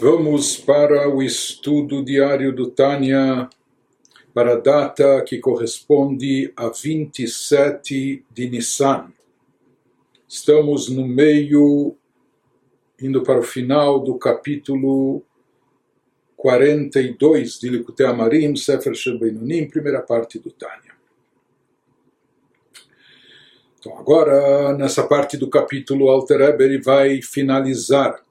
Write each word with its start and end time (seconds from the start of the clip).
Vamos 0.00 0.56
para 0.56 1.10
o 1.10 1.22
estudo 1.22 2.02
diário 2.02 2.56
do 2.56 2.70
Tânia, 2.70 3.50
para 4.32 4.54
a 4.54 4.56
data 4.56 5.22
que 5.22 5.38
corresponde 5.38 6.50
a 6.56 6.68
27 6.70 8.24
de 8.30 8.48
Nissan. 8.48 9.12
Estamos 10.26 10.88
no 10.88 11.06
meio, 11.06 11.94
indo 12.98 13.22
para 13.22 13.40
o 13.40 13.42
final 13.42 14.00
do 14.00 14.16
capítulo 14.16 15.22
42 16.34 17.58
de 17.60 17.68
Likutei 17.68 18.06
Amarim, 18.06 18.56
Sefer 18.56 18.94
Shebeinonim, 18.94 19.68
primeira 19.68 20.00
parte 20.00 20.38
do 20.38 20.50
Tânia. 20.50 20.94
Então 23.78 23.98
agora, 23.98 24.72
nessa 24.72 25.06
parte 25.06 25.36
do 25.36 25.50
capítulo, 25.50 26.08
Alter 26.08 26.40
Eber 26.40 26.82
vai 26.82 27.20
finalizar 27.20 28.24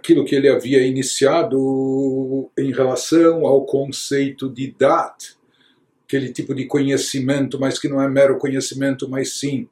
aquilo 0.00 0.24
que 0.24 0.34
ele 0.34 0.48
havia 0.48 0.82
iniciado 0.82 2.50
em 2.58 2.72
relação 2.72 3.46
ao 3.46 3.66
conceito 3.66 4.48
de 4.48 4.74
dat, 4.76 5.36
aquele 6.06 6.32
tipo 6.32 6.54
de 6.54 6.64
conhecimento, 6.64 7.60
mas 7.60 7.78
que 7.78 7.86
não 7.86 8.02
é 8.02 8.08
mero 8.08 8.38
conhecimento, 8.38 9.08
mas 9.08 9.34
sim 9.34 9.68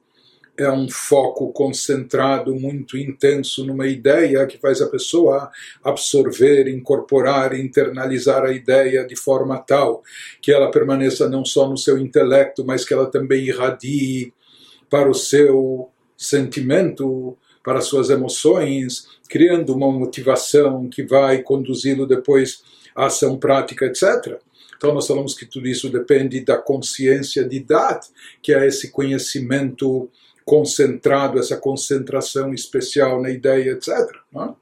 é 0.55 0.69
um 0.69 0.89
foco 0.89 1.51
concentrado 1.51 2.53
muito 2.53 2.97
intenso 2.97 3.65
numa 3.65 3.87
ideia 3.87 4.45
que 4.45 4.57
faz 4.57 4.81
a 4.81 4.89
pessoa 4.89 5.49
absorver, 5.83 6.67
incorporar, 6.67 7.57
internalizar 7.57 8.43
a 8.43 8.51
ideia 8.51 9.05
de 9.05 9.15
forma 9.15 9.57
tal 9.57 10.03
que 10.41 10.51
ela 10.51 10.69
permaneça 10.69 11.29
não 11.29 11.45
só 11.45 11.67
no 11.67 11.77
seu 11.77 11.97
intelecto, 11.97 12.65
mas 12.65 12.85
que 12.85 12.93
ela 12.93 13.09
também 13.09 13.45
irradie 13.45 14.33
para 14.89 15.09
o 15.09 15.13
seu 15.13 15.89
sentimento, 16.17 17.37
para 17.63 17.81
suas 17.81 18.09
emoções, 18.09 19.07
criando 19.29 19.73
uma 19.73 19.89
motivação 19.91 20.89
que 20.89 21.03
vai 21.03 21.41
conduzi-lo 21.43 22.05
depois 22.05 22.63
à 22.95 23.05
ação 23.05 23.37
prática, 23.37 23.85
etc. 23.85 24.39
Então 24.75 24.93
nós 24.93 25.07
falamos 25.07 25.35
que 25.35 25.45
tudo 25.45 25.67
isso 25.67 25.89
depende 25.89 26.41
da 26.41 26.57
consciência 26.57 27.43
de 27.43 27.57
idade, 27.57 28.07
que 28.41 28.53
é 28.53 28.65
esse 28.65 28.91
conhecimento 28.91 30.09
concentrado, 30.43 31.37
essa 31.37 31.55
concentração 31.55 32.53
especial 32.53 33.21
na 33.21 33.29
ideia, 33.29 33.71
etc. 33.71 33.89
Não? 34.33 34.55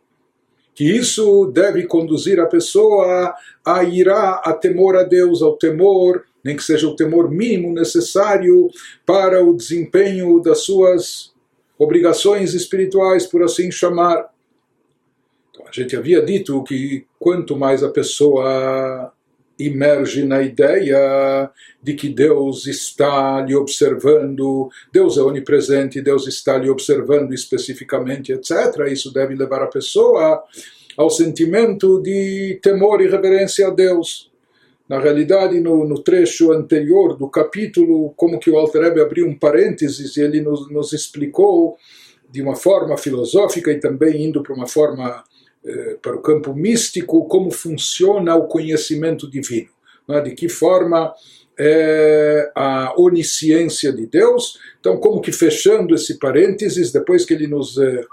Que 0.76 0.84
isso 0.84 1.50
deve 1.54 1.88
conduzir 1.88 2.40
a 2.40 2.46
pessoa 2.46 3.34
a 3.66 3.84
irá, 3.84 4.42
a 4.44 4.54
temor 4.54 4.98
a 4.98 5.04
Deus, 5.04 5.42
ao 5.42 5.56
temor, 5.56 6.26
nem 6.44 6.56
que 6.56 6.64
seja 6.64 6.88
o 6.88 6.96
temor 6.96 7.32
mínimo 7.32 7.74
necessário 7.74 8.70
para 9.06 9.44
o 9.44 9.56
desempenho 9.56 10.40
das 10.42 10.60
suas 10.60 11.34
obrigações 11.80 12.54
espirituais, 12.54 13.26
por 13.26 13.44
assim 13.44 13.72
chamar. 13.72 14.30
A 15.68 15.72
gente 15.72 15.96
havia 15.96 16.22
dito 16.22 16.64
que 16.64 17.06
quanto 17.20 17.58
mais 17.58 17.84
a 17.84 17.90
pessoa 17.90 19.12
imerge 19.60 20.24
na 20.24 20.42
ideia 20.42 21.50
de 21.82 21.94
que 21.94 22.10
Deus 22.10 22.68
está 22.68 23.42
lhe 23.42 23.56
observando, 23.56 24.70
Deus 24.94 25.18
é 25.18 25.22
onipresente, 25.22 26.02
Deus 26.02 26.28
está 26.28 26.58
lhe 26.58 26.70
observando 26.70 27.34
especificamente, 27.34 28.32
etc. 28.32 28.88
Isso 28.92 29.12
deve 29.12 29.36
levar 29.36 29.64
a 29.64 29.68
pessoa 29.68 30.44
ao 30.96 31.10
sentimento 31.10 32.02
de 32.02 32.60
temor 32.62 33.02
e 33.02 33.10
reverência 33.10 33.68
a 33.68 33.72
Deus. 33.72 34.32
Na 34.88 35.00
realidade, 35.00 35.60
no, 35.60 35.86
no, 35.86 36.02
trecho 36.02 36.54
anterior 36.54 37.18
do 37.18 37.30
capítulo, 37.30 38.14
como 38.16 38.40
que 38.40 38.50
o 38.50 38.58
Alter 38.58 39.00
abriu 39.02 39.28
um 39.28 39.38
parênteses 39.38 40.16
e 40.16 40.22
ele 40.22 40.40
nos, 40.40 40.72
nos 40.72 40.94
explicou 40.94 41.76
de 42.30 42.42
uma 42.42 42.56
forma 42.56 42.98
filosófica 42.98 43.72
e 43.72 43.80
também 43.80 44.26
indo 44.26 44.42
para 44.42 44.54
uma 44.54 44.68
forma 44.68 45.24
para 46.02 46.16
o 46.16 46.22
campo 46.22 46.54
místico 46.54 47.28
como 47.28 47.52
funciona 47.52 48.36
o 48.36 48.48
conhecimento 48.48 49.30
divino, 49.30 49.70
é? 50.10 50.22
de 50.22 50.36
que 50.36 50.48
forma 50.48 51.14
é 51.60 52.52
a 52.56 52.94
onisciência 52.98 53.92
de 53.92 54.06
Deus. 54.06 54.60
Então, 54.80 54.98
como 54.98 55.20
que 55.20 55.32
fechando 55.32 55.96
esse 55.96 56.20
parênteses, 56.20 56.92
depois 56.92 57.26
que 57.26 57.34
ele 57.34 57.48
nos 57.48 57.78
eh, 57.78 58.06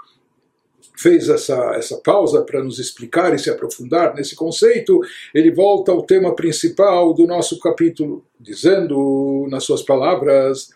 fez 0.97 1.29
essa, 1.29 1.75
essa 1.75 1.97
pausa 1.97 2.41
para 2.41 2.63
nos 2.63 2.79
explicar 2.79 3.35
e 3.35 3.39
se 3.39 3.49
aprofundar 3.49 4.15
nesse 4.15 4.35
conceito, 4.35 4.99
ele 5.33 5.51
volta 5.51 5.91
ao 5.91 6.01
tema 6.01 6.35
principal 6.35 7.13
do 7.13 7.27
nosso 7.27 7.59
capítulo, 7.59 8.25
dizendo 8.39 9.45
nas 9.49 9.63
suas 9.63 9.83
palavras: 9.83 10.69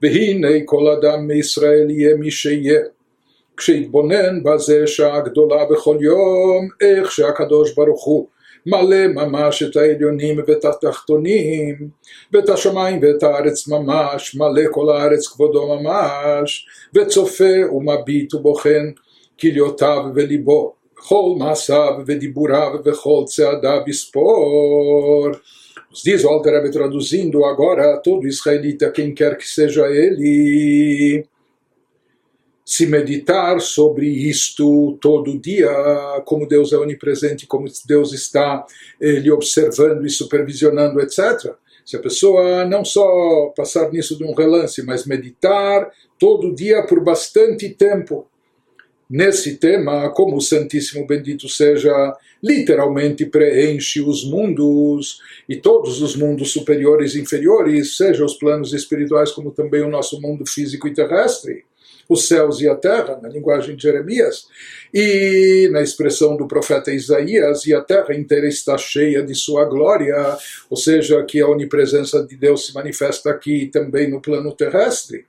Vehinei 0.00 0.64
kol 0.64 0.90
adam 0.90 1.32
Israel 1.32 1.90
yeh 1.90 2.90
כשיתבונן 3.59 4.43
בזה 4.43 4.87
שעה 4.87 5.19
גדולה 5.19 5.65
בכל 5.65 5.97
יום, 6.01 6.67
איך 6.81 7.11
שהקדוש 7.11 7.73
ברוך 7.73 8.03
הוא 8.03 8.27
מלא 8.65 9.07
ממש 9.07 9.63
את 9.63 9.75
העליונים 9.75 10.39
ואת 10.47 10.65
התחתונים, 10.65 11.75
ואת 12.33 12.49
השמיים 12.49 12.99
ואת 13.01 13.23
הארץ 13.23 13.67
ממש, 13.67 14.35
מלא 14.35 14.61
כל 14.71 14.89
הארץ 14.89 15.27
כבודו 15.27 15.75
ממש, 15.75 16.67
וצופה 16.95 17.71
ומביט 17.71 18.33
ובוחן 18.33 18.91
כליותיו 19.39 20.03
וליבו, 20.15 20.73
וכל 21.05 21.35
מעשיו 21.37 21.93
ודיבוריו 22.07 22.71
וכל 22.85 23.23
צעדיו 23.25 23.81
יספור. 23.87 25.31
Nos 25.91 26.03
diz 26.03 26.25
o 26.25 26.29
Alter 26.29 26.51
Rebbe 26.55 26.71
traduzindo 26.71 27.45
agora, 27.45 27.97
todo 27.99 28.27
israelita, 28.27 28.91
quem 28.91 29.13
quer 29.13 29.37
que 29.37 29.47
seja 29.47 29.85
ele, 29.87 31.25
se 32.70 32.86
meditar 32.86 33.60
sobre 33.60 34.06
isto 34.06 34.96
todo 35.00 35.36
dia, 35.36 35.68
como 36.24 36.46
Deus 36.46 36.72
é 36.72 36.76
onipresente, 36.76 37.44
como 37.44 37.66
Deus 37.84 38.12
está 38.12 38.64
lhe 39.00 39.28
observando 39.28 40.06
e 40.06 40.08
supervisionando, 40.08 41.00
etc. 41.00 41.52
Se 41.84 41.96
a 41.96 41.98
pessoa 41.98 42.64
não 42.64 42.84
só 42.84 43.52
passar 43.56 43.90
nisso 43.90 44.16
de 44.16 44.22
um 44.22 44.32
relance, 44.32 44.80
mas 44.84 45.04
meditar 45.04 45.90
todo 46.16 46.54
dia 46.54 46.86
por 46.86 47.02
bastante 47.02 47.70
tempo 47.70 48.28
nesse 49.10 49.56
tema, 49.56 50.08
como 50.10 50.36
o 50.36 50.40
Santíssimo 50.40 51.04
Bendito 51.08 51.48
seja, 51.48 52.16
literalmente 52.40 53.26
preenche 53.26 54.00
os 54.00 54.24
mundos 54.24 55.18
e 55.48 55.56
todos 55.56 56.00
os 56.00 56.14
mundos 56.14 56.52
superiores 56.52 57.16
e 57.16 57.20
inferiores, 57.20 57.96
seja 57.96 58.24
os 58.24 58.34
planos 58.34 58.72
espirituais 58.72 59.32
como 59.32 59.50
também 59.50 59.82
o 59.82 59.90
nosso 59.90 60.20
mundo 60.20 60.44
físico 60.46 60.86
e 60.86 60.94
terrestre 60.94 61.64
os 62.10 62.26
céus 62.26 62.60
e 62.60 62.68
a 62.68 62.74
terra, 62.74 63.20
na 63.22 63.28
linguagem 63.28 63.76
de 63.76 63.84
Jeremias, 63.84 64.48
e 64.92 65.68
na 65.70 65.80
expressão 65.80 66.36
do 66.36 66.48
profeta 66.48 66.90
Isaías, 66.90 67.64
e 67.66 67.72
a 67.72 67.80
terra 67.80 68.12
inteira 68.12 68.48
está 68.48 68.76
cheia 68.76 69.22
de 69.22 69.32
sua 69.32 69.64
glória, 69.64 70.36
ou 70.68 70.76
seja, 70.76 71.22
que 71.22 71.40
a 71.40 71.46
onipresença 71.46 72.26
de 72.26 72.36
Deus 72.36 72.66
se 72.66 72.74
manifesta 72.74 73.30
aqui 73.30 73.66
também 73.72 74.10
no 74.10 74.20
plano 74.20 74.52
terrestre. 74.52 75.24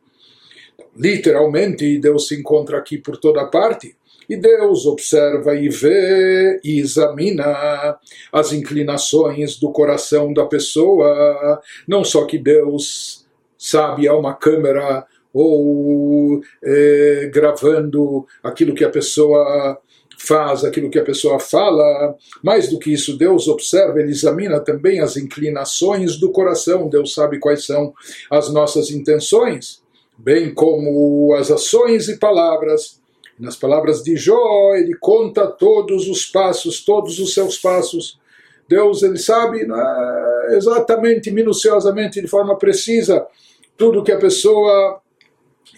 Literalmente, 0.98 2.00
Deus 2.00 2.28
se 2.28 2.36
encontra 2.36 2.80
aqui 2.80 2.98
por 2.98 3.16
toda 3.16 3.46
parte. 3.46 3.96
E 4.28 4.36
Deus 4.36 4.86
observa 4.86 5.54
e 5.56 5.70
vê 5.70 6.60
e 6.64 6.80
examina 6.80 7.98
as 8.32 8.54
inclinações 8.54 9.58
do 9.58 9.72
coração 9.72 10.34
da 10.34 10.46
pessoa. 10.46 11.62
Não 11.88 12.04
só 12.04 12.26
que 12.26 12.38
Deus 12.38 13.26
sabe, 13.58 14.08
há 14.08 14.16
uma 14.16 14.34
câmera 14.34 15.06
ou 15.34 16.42
é, 16.64 17.30
gravando 17.34 18.26
aquilo 18.44 18.76
que 18.76 18.84
a 18.84 18.90
pessoa 18.90 19.80
faz, 20.18 20.64
aquilo 20.64 20.90
que 20.90 21.00
a 21.00 21.04
pessoa 21.04 21.40
fala. 21.40 22.16
Mais 22.44 22.70
do 22.70 22.80
que 22.80 22.94
isso, 22.94 23.18
Deus 23.18 23.48
observa, 23.48 24.00
ele 24.00 24.12
examina 24.12 24.60
também 24.60 25.00
as 25.00 25.18
inclinações 25.18 26.18
do 26.18 26.32
coração. 26.32 26.90
Deus 26.90 27.14
sabe 27.14 27.40
quais 27.40 27.66
são 27.66 27.94
as 28.30 28.52
nossas 28.52 28.92
intenções, 28.92 29.82
bem 30.18 30.54
como 30.54 31.34
as 31.36 31.50
ações 31.52 32.08
e 32.08 32.18
palavras. 32.18 33.00
Nas 33.40 33.56
palavras 33.56 34.04
de 34.04 34.16
Jó, 34.16 34.76
ele 34.76 34.96
conta 35.00 35.48
todos 35.48 36.08
os 36.08 36.26
passos, 36.26 36.86
todos 36.86 37.18
os 37.20 37.34
seus 37.34 37.58
passos. 37.58 38.20
Deus, 38.70 39.02
ele 39.02 39.18
sabe 39.18 39.62
é, 39.64 40.56
exatamente, 40.56 41.32
minuciosamente, 41.32 42.22
de 42.22 42.28
forma 42.28 42.58
precisa, 42.58 43.26
tudo 43.76 44.04
que 44.04 44.12
a 44.12 44.18
pessoa 44.18 45.01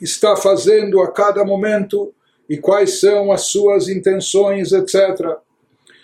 está 0.03 0.35
fazendo 0.35 1.01
a 1.01 1.11
cada 1.11 1.45
momento 1.45 2.13
e 2.49 2.57
quais 2.57 2.99
são 2.99 3.31
as 3.31 3.45
suas 3.45 3.87
intenções, 3.87 4.73
etc. 4.73 5.37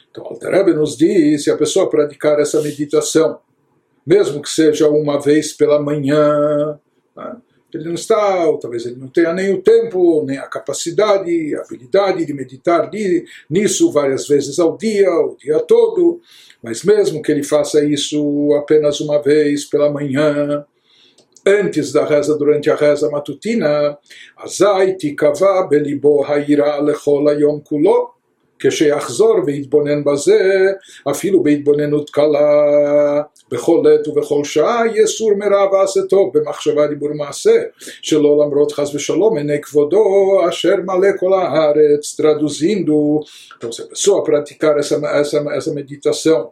Então, 0.09 0.25
Alter 0.25 0.75
nos 0.75 0.97
diz, 0.97 1.43
se 1.43 1.51
a 1.51 1.57
pessoa 1.57 1.89
praticar 1.89 2.39
essa 2.39 2.61
meditação, 2.61 3.39
mesmo 4.05 4.41
que 4.41 4.49
seja 4.49 4.87
uma 4.89 5.19
vez 5.21 5.53
pela 5.53 5.81
manhã, 5.81 6.79
né, 7.15 7.37
ele 7.71 7.83
não 7.83 7.93
está, 7.93 8.49
ou 8.49 8.57
talvez 8.57 8.85
ele 8.85 8.95
não 8.95 9.07
tenha 9.07 9.31
nem 9.31 9.53
o 9.53 9.61
tempo, 9.61 10.23
nem 10.25 10.39
a 10.39 10.47
capacidade, 10.47 11.55
a 11.55 11.61
habilidade 11.61 12.25
de 12.25 12.33
meditar 12.33 12.89
nisso 13.47 13.91
várias 13.91 14.27
vezes 14.27 14.57
ao 14.57 14.75
dia, 14.75 15.11
o 15.11 15.35
dia 15.37 15.59
todo, 15.59 16.19
mas 16.63 16.83
mesmo 16.83 17.21
que 17.21 17.31
ele 17.31 17.43
faça 17.43 17.83
isso 17.83 18.51
apenas 18.57 18.99
uma 18.99 19.21
vez 19.21 19.65
pela 19.65 19.91
manhã, 19.91 20.65
antes 21.46 21.92
da 21.92 22.04
reza, 22.04 22.36
durante 22.38 22.70
a 22.70 22.76
reza 22.76 23.10
matutina, 23.10 23.96
Azai 24.38 24.96
tikava 24.96 25.68
belibo 25.70 26.24
haira 26.24 26.80
lechol 26.80 27.28
hayom 27.28 27.60
kulo. 27.60 28.14
כשיחזור 28.58 29.36
ויתבונן 29.46 30.04
בזה, 30.04 30.70
אפילו 31.10 31.42
בהתבוננות 31.42 32.10
קלה, 32.10 33.22
בכל 33.52 33.82
עת 33.94 34.08
ובכל 34.08 34.44
שעה, 34.44 34.82
יסור 34.94 35.34
מרע 35.34 35.72
ועשה 35.72 36.00
טוב, 36.02 36.30
במחשבה, 36.38 36.86
דיבור 36.86 37.14
מעשה, 37.14 37.62
שלא 37.78 38.44
למרות 38.44 38.72
חס 38.72 38.94
ושלום 38.94 39.36
עיני 39.36 39.60
כבודו, 39.60 40.40
אשר 40.48 40.76
מלא 40.76 41.08
כל 41.18 41.32
הארץ, 41.32 42.20
traduzindo, 42.20 43.20
então 43.56 43.72
se 43.72 43.82
a 43.82 43.86
pessoa 43.86 44.24
praticar 44.24 44.78
essa, 44.78 44.96
essa, 45.20 45.44
essa 45.56 45.74
meditação, 45.74 46.50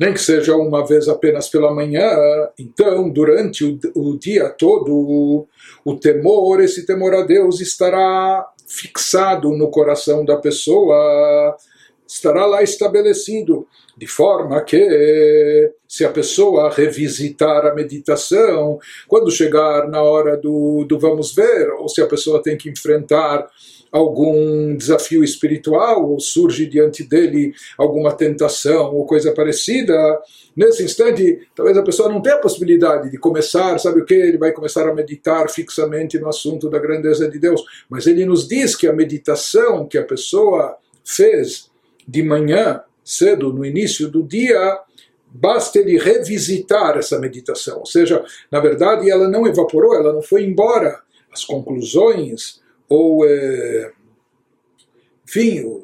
nem 0.00 0.14
que 0.14 0.20
seja 0.20 0.56
uma 0.56 0.86
vez 0.86 1.08
apenas 1.08 1.50
pela 1.50 1.74
manhã, 1.74 2.08
então 2.58 3.10
durante 3.10 3.66
o, 3.66 3.78
o 3.94 4.18
dia 4.18 4.48
todo, 4.48 5.46
o 5.84 5.94
temor, 5.96 6.62
esse 6.62 6.86
temor 6.86 7.14
a 7.14 7.20
Deus 7.20 7.60
estará 7.60 8.48
fixado 8.66 9.50
no 9.50 9.70
coração 9.70 10.24
da 10.24 10.38
pessoa, 10.38 11.54
estará 12.08 12.46
lá 12.46 12.62
estabelecido, 12.62 13.68
de 13.94 14.06
forma 14.06 14.62
que, 14.62 15.70
se 15.86 16.02
a 16.02 16.08
pessoa 16.08 16.70
revisitar 16.70 17.66
a 17.66 17.74
meditação, 17.74 18.78
quando 19.06 19.30
chegar 19.30 19.86
na 19.86 20.02
hora 20.02 20.34
do, 20.34 20.82
do 20.88 20.98
vamos 20.98 21.34
ver, 21.34 21.68
ou 21.72 21.90
se 21.90 22.00
a 22.00 22.06
pessoa 22.06 22.42
tem 22.42 22.56
que 22.56 22.70
enfrentar 22.70 23.46
algum 23.90 24.76
desafio 24.76 25.24
espiritual 25.24 26.08
ou 26.08 26.20
surge 26.20 26.66
diante 26.66 27.02
dele 27.02 27.52
alguma 27.76 28.12
tentação 28.12 28.94
ou 28.94 29.04
coisa 29.04 29.32
parecida, 29.32 29.94
nesse 30.56 30.84
instante, 30.84 31.48
talvez 31.54 31.76
a 31.76 31.82
pessoa 31.82 32.08
não 32.08 32.22
tenha 32.22 32.36
a 32.36 32.40
possibilidade 32.40 33.10
de 33.10 33.18
começar, 33.18 33.78
sabe 33.78 34.00
o 34.00 34.04
que? 34.04 34.14
Ele 34.14 34.38
vai 34.38 34.52
começar 34.52 34.88
a 34.88 34.94
meditar 34.94 35.48
fixamente 35.50 36.18
no 36.18 36.28
assunto 36.28 36.68
da 36.70 36.78
grandeza 36.78 37.28
de 37.28 37.38
Deus. 37.38 37.62
Mas 37.88 38.06
ele 38.06 38.24
nos 38.24 38.46
diz 38.46 38.76
que 38.76 38.86
a 38.86 38.92
meditação 38.92 39.86
que 39.86 39.98
a 39.98 40.04
pessoa 40.04 40.76
fez 41.04 41.70
de 42.06 42.22
manhã, 42.22 42.82
cedo, 43.04 43.52
no 43.52 43.64
início 43.64 44.08
do 44.08 44.22
dia, 44.22 44.78
basta 45.26 45.78
ele 45.78 45.98
revisitar 45.98 46.96
essa 46.96 47.18
meditação. 47.18 47.78
Ou 47.80 47.86
seja, 47.86 48.24
na 48.50 48.60
verdade, 48.60 49.10
ela 49.10 49.28
não 49.28 49.46
evaporou, 49.46 49.94
ela 49.94 50.12
não 50.12 50.22
foi 50.22 50.44
embora. 50.44 51.00
As 51.32 51.44
conclusões 51.44 52.60
ou, 52.90 53.24
é, 53.24 53.92
enfim, 55.26 55.80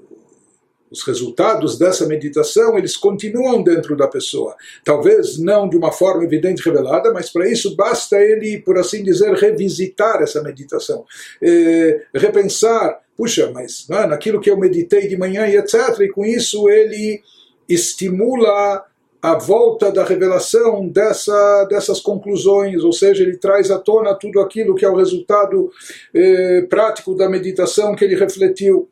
os 0.91 1.03
resultados 1.05 1.79
dessa 1.79 2.07
meditação 2.07 2.77
eles 2.77 2.97
continuam 2.97 3.63
dentro 3.63 3.97
da 3.97 4.09
pessoa. 4.09 4.57
Talvez 4.85 5.39
não 5.39 5.69
de 5.69 5.77
uma 5.77 5.93
forma 5.93 6.25
evidente 6.25 6.63
revelada, 6.65 7.13
mas 7.13 7.31
para 7.31 7.49
isso 7.49 7.77
basta 7.77 8.17
ele, 8.17 8.59
por 8.59 8.77
assim 8.77 9.05
dizer, 9.05 9.33
revisitar 9.35 10.21
essa 10.21 10.43
meditação, 10.43 11.05
é, 11.41 12.03
repensar. 12.13 13.01
Puxa, 13.17 13.51
mas 13.51 13.87
né, 13.89 14.07
naquilo 14.07 14.41
que 14.41 14.51
eu 14.51 14.59
meditei 14.59 15.09
de 15.09 15.17
manhã 15.17 15.47
e 15.47 15.57
etc. 15.57 16.01
E 16.01 16.09
com 16.09 16.25
isso 16.25 16.69
ele 16.69 17.23
estimula 17.69 18.85
a 19.27 19.35
volta 19.35 19.91
da 19.91 20.05
revelação 20.05 20.87
dessa, 20.87 21.65
dessas 21.65 21.99
conclusões, 21.99 22.85
ou 22.85 22.93
seja, 22.93 23.25
ele 23.25 23.37
traz 23.37 23.73
à 23.73 23.79
tona 23.79 24.15
tudo 24.15 24.39
aquilo 24.39 24.77
que 24.77 24.85
é 24.85 24.89
o 24.89 24.95
resultado 24.95 25.69
eh, 26.15 26.65
prático 26.71 27.13
da 27.13 27.29
meditação 27.29 27.97
que 27.97 28.05
ele 28.05 28.15
refletiu. 28.15 28.89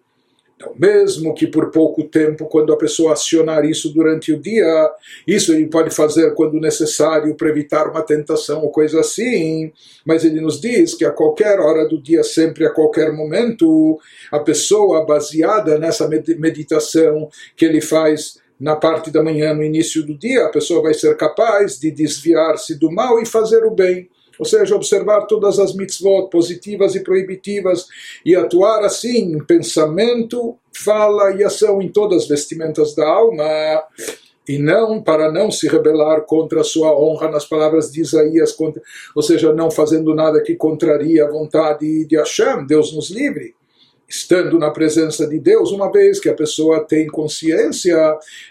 Então, 0.56 0.72
mesmo 0.76 1.32
que 1.34 1.46
por 1.46 1.70
pouco 1.70 2.02
tempo, 2.02 2.46
quando 2.46 2.72
a 2.72 2.76
pessoa 2.76 3.12
acionar 3.12 3.64
isso 3.64 3.94
durante 3.94 4.32
o 4.32 4.40
dia, 4.40 4.90
isso 5.24 5.52
ele 5.52 5.68
pode 5.68 5.94
fazer 5.94 6.34
quando 6.34 6.60
necessário 6.60 7.36
para 7.36 7.50
evitar 7.50 7.88
uma 7.88 8.02
tentação 8.02 8.62
ou 8.62 8.70
coisa 8.70 8.98
assim, 8.98 9.72
mas 10.04 10.24
ele 10.24 10.40
nos 10.40 10.60
diz 10.60 10.94
que 10.94 11.04
a 11.04 11.12
qualquer 11.12 11.60
hora 11.60 11.86
do 11.86 12.02
dia, 12.02 12.24
sempre 12.24 12.66
a 12.66 12.70
qualquer 12.70 13.12
momento, 13.12 14.00
a 14.32 14.40
pessoa 14.40 15.06
baseada 15.06 15.78
nessa 15.78 16.08
meditação 16.08 17.28
que 17.56 17.64
ele 17.64 17.80
faz 17.80 18.42
na 18.64 18.76
parte 18.76 19.10
da 19.10 19.22
manhã, 19.22 19.52
no 19.52 19.62
início 19.62 20.02
do 20.02 20.16
dia, 20.16 20.46
a 20.46 20.48
pessoa 20.48 20.80
vai 20.80 20.94
ser 20.94 21.14
capaz 21.18 21.78
de 21.78 21.90
desviar-se 21.90 22.78
do 22.78 22.90
mal 22.90 23.20
e 23.20 23.26
fazer 23.26 23.62
o 23.62 23.70
bem. 23.70 24.08
Ou 24.38 24.46
seja, 24.46 24.74
observar 24.74 25.26
todas 25.26 25.58
as 25.58 25.74
mitzvot 25.74 26.30
positivas 26.30 26.94
e 26.94 27.00
proibitivas 27.00 27.86
e 28.24 28.34
atuar 28.34 28.82
assim 28.82 29.34
em 29.34 29.44
pensamento, 29.44 30.56
fala 30.72 31.32
e 31.32 31.44
ação 31.44 31.82
em 31.82 31.90
todas 31.90 32.22
as 32.22 32.28
vestimentas 32.28 32.94
da 32.94 33.06
alma 33.06 33.44
e 34.48 34.58
não 34.58 35.02
para 35.02 35.30
não 35.30 35.50
se 35.50 35.68
rebelar 35.68 36.22
contra 36.22 36.62
a 36.62 36.64
sua 36.64 36.98
honra 36.98 37.30
nas 37.30 37.44
palavras 37.44 37.92
de 37.92 38.00
Isaías, 38.00 38.52
contra, 38.52 38.80
ou 39.14 39.22
seja, 39.22 39.52
não 39.52 39.70
fazendo 39.70 40.14
nada 40.14 40.42
que 40.42 40.56
contraria 40.56 41.26
a 41.26 41.30
vontade 41.30 42.06
de 42.06 42.16
Hashem, 42.16 42.66
Deus 42.66 42.94
nos 42.94 43.10
livre 43.10 43.54
estando 44.08 44.58
na 44.58 44.70
presença 44.70 45.26
de 45.26 45.38
Deus, 45.38 45.70
uma 45.70 45.90
vez 45.90 46.20
que 46.20 46.28
a 46.28 46.34
pessoa 46.34 46.84
tem 46.84 47.06
consciência, 47.06 47.96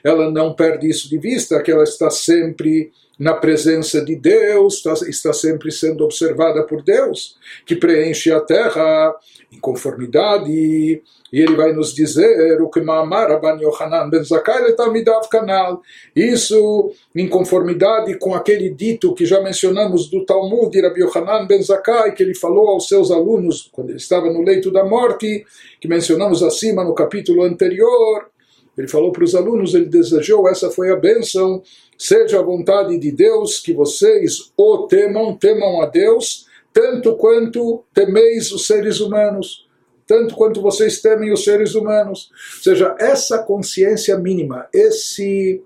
ela 0.03 0.29
não 0.31 0.53
perde 0.53 0.89
isso 0.89 1.09
de 1.09 1.17
vista, 1.17 1.61
que 1.61 1.71
ela 1.71 1.83
está 1.83 2.09
sempre 2.09 2.91
na 3.17 3.33
presença 3.33 4.03
de 4.03 4.15
Deus, 4.15 4.75
está, 4.75 4.93
está 5.07 5.33
sempre 5.33 5.71
sendo 5.71 6.03
observada 6.03 6.63
por 6.63 6.81
Deus, 6.81 7.37
que 7.65 7.75
preenche 7.75 8.31
a 8.31 8.41
terra 8.41 9.15
em 9.51 9.59
conformidade, 9.59 10.51
e 10.51 11.41
ele 11.41 11.55
vai 11.55 11.73
nos 11.73 11.93
dizer 11.93 12.61
o 12.61 12.69
que 12.69 12.81
Maamar 12.81 13.29
Rabban 13.29 13.59
Yohanan 13.59 14.09
ben 14.09 14.23
Zakkai 14.23 14.63
Letamidav 14.63 15.27
Kanal, 15.29 15.81
isso 16.15 16.91
em 17.15 17.27
conformidade 17.27 18.17
com 18.17 18.33
aquele 18.33 18.69
dito 18.69 19.13
que 19.13 19.25
já 19.25 19.41
mencionamos 19.41 20.09
do 20.09 20.25
Talmud 20.25 20.71
de 20.71 20.81
Rabbi 20.81 21.01
Yohanan 21.01 21.45
ben 21.45 21.61
Zakkai, 21.61 22.13
que 22.13 22.23
ele 22.23 22.35
falou 22.35 22.69
aos 22.69 22.87
seus 22.87 23.11
alunos 23.11 23.69
quando 23.71 23.89
ele 23.89 23.97
estava 23.97 24.31
no 24.31 24.41
leito 24.41 24.71
da 24.71 24.83
morte, 24.83 25.45
que 25.79 25.87
mencionamos 25.87 26.41
acima 26.41 26.83
no 26.83 26.95
capítulo 26.95 27.43
anterior, 27.43 28.32
ele 28.77 28.87
falou 28.87 29.11
para 29.11 29.23
os 29.23 29.35
alunos, 29.35 29.73
ele 29.73 29.85
desejou, 29.85 30.47
essa 30.47 30.71
foi 30.71 30.91
a 30.91 30.95
bênção, 30.95 31.61
seja 31.97 32.39
a 32.39 32.43
vontade 32.43 32.97
de 32.97 33.11
Deus 33.11 33.59
que 33.59 33.73
vocês 33.73 34.51
o 34.57 34.87
temam, 34.87 35.35
temam 35.35 35.81
a 35.81 35.85
Deus, 35.85 36.47
tanto 36.73 37.15
quanto 37.15 37.83
temeis 37.93 38.51
os 38.51 38.65
seres 38.65 38.99
humanos, 38.99 39.67
tanto 40.07 40.35
quanto 40.35 40.61
vocês 40.61 41.01
temem 41.01 41.31
os 41.31 41.43
seres 41.43 41.75
humanos. 41.75 42.31
Ou 42.57 42.63
seja, 42.63 42.95
essa 42.99 43.43
consciência 43.43 44.17
mínima, 44.17 44.67
esse 44.73 45.61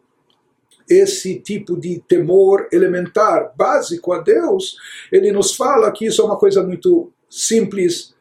esse 0.89 1.37
tipo 1.39 1.77
de 1.77 2.01
temor 2.07 2.69
elementar, 2.71 3.51
básico 3.57 4.13
a 4.13 4.19
Deus, 4.19 4.77
ele 5.11 5.33
nos 5.33 5.53
fala 5.53 5.91
que 5.91 6.05
isso 6.05 6.21
é 6.21 6.25
uma 6.25 6.37
coisa 6.37 6.63
muito 6.63 7.11
simples, 7.29 8.15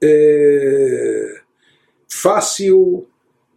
é, 0.00 1.40
fácil, 2.08 3.08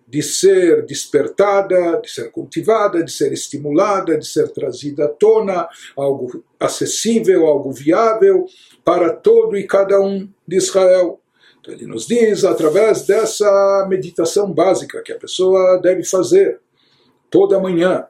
de 0.10 0.24
ser 0.24 0.86
despertada, 0.86 2.02
de 2.02 2.10
ser 2.10 2.32
cultivada, 2.32 3.04
de 3.04 3.12
ser 3.12 3.32
estimulada, 3.32 4.18
de 4.18 4.28
ser 4.28 4.50
trazida 4.50 5.06
à 5.06 5.08
tona, 5.08 5.70
algo 5.96 6.44
acessível, 6.60 7.46
algo 7.46 7.72
viável 7.72 8.48
para 8.84 9.12
todo 9.14 9.56
e 9.56 9.68
cada 9.68 10.02
um 10.02 10.28
de 10.48 10.58
Israel. 10.58 11.22
Então 11.62 11.74
ele 11.74 11.86
nos 11.86 12.08
diz, 12.08 12.44
através 12.44 13.06
dessa 13.06 13.86
meditação 13.88 14.52
básica 14.52 15.04
que 15.04 15.12
a 15.12 15.20
pessoa 15.20 15.80
deve 15.80 16.04
fazer 16.04 16.60
toda 17.30 17.60
manhã, 17.60 18.06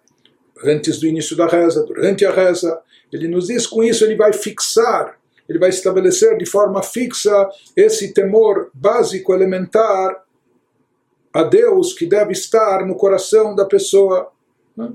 antes 0.63 0.99
do 0.99 1.05
início 1.05 1.35
da 1.35 1.47
reza, 1.47 1.83
durante 1.85 2.25
a 2.25 2.31
reza, 2.31 2.79
ele 3.11 3.27
nos 3.27 3.47
diz 3.47 3.67
com 3.67 3.83
isso 3.83 4.05
ele 4.05 4.15
vai 4.15 4.31
fixar, 4.31 5.19
ele 5.49 5.59
vai 5.59 5.69
estabelecer 5.69 6.37
de 6.37 6.45
forma 6.45 6.81
fixa 6.81 7.49
esse 7.75 8.13
temor 8.13 8.69
básico, 8.73 9.33
elementar 9.33 10.23
a 11.33 11.43
Deus 11.43 11.93
que 11.93 12.05
deve 12.05 12.31
estar 12.31 12.85
no 12.85 12.95
coração 12.95 13.55
da 13.55 13.65
pessoa. 13.65 14.31
Né? 14.75 14.91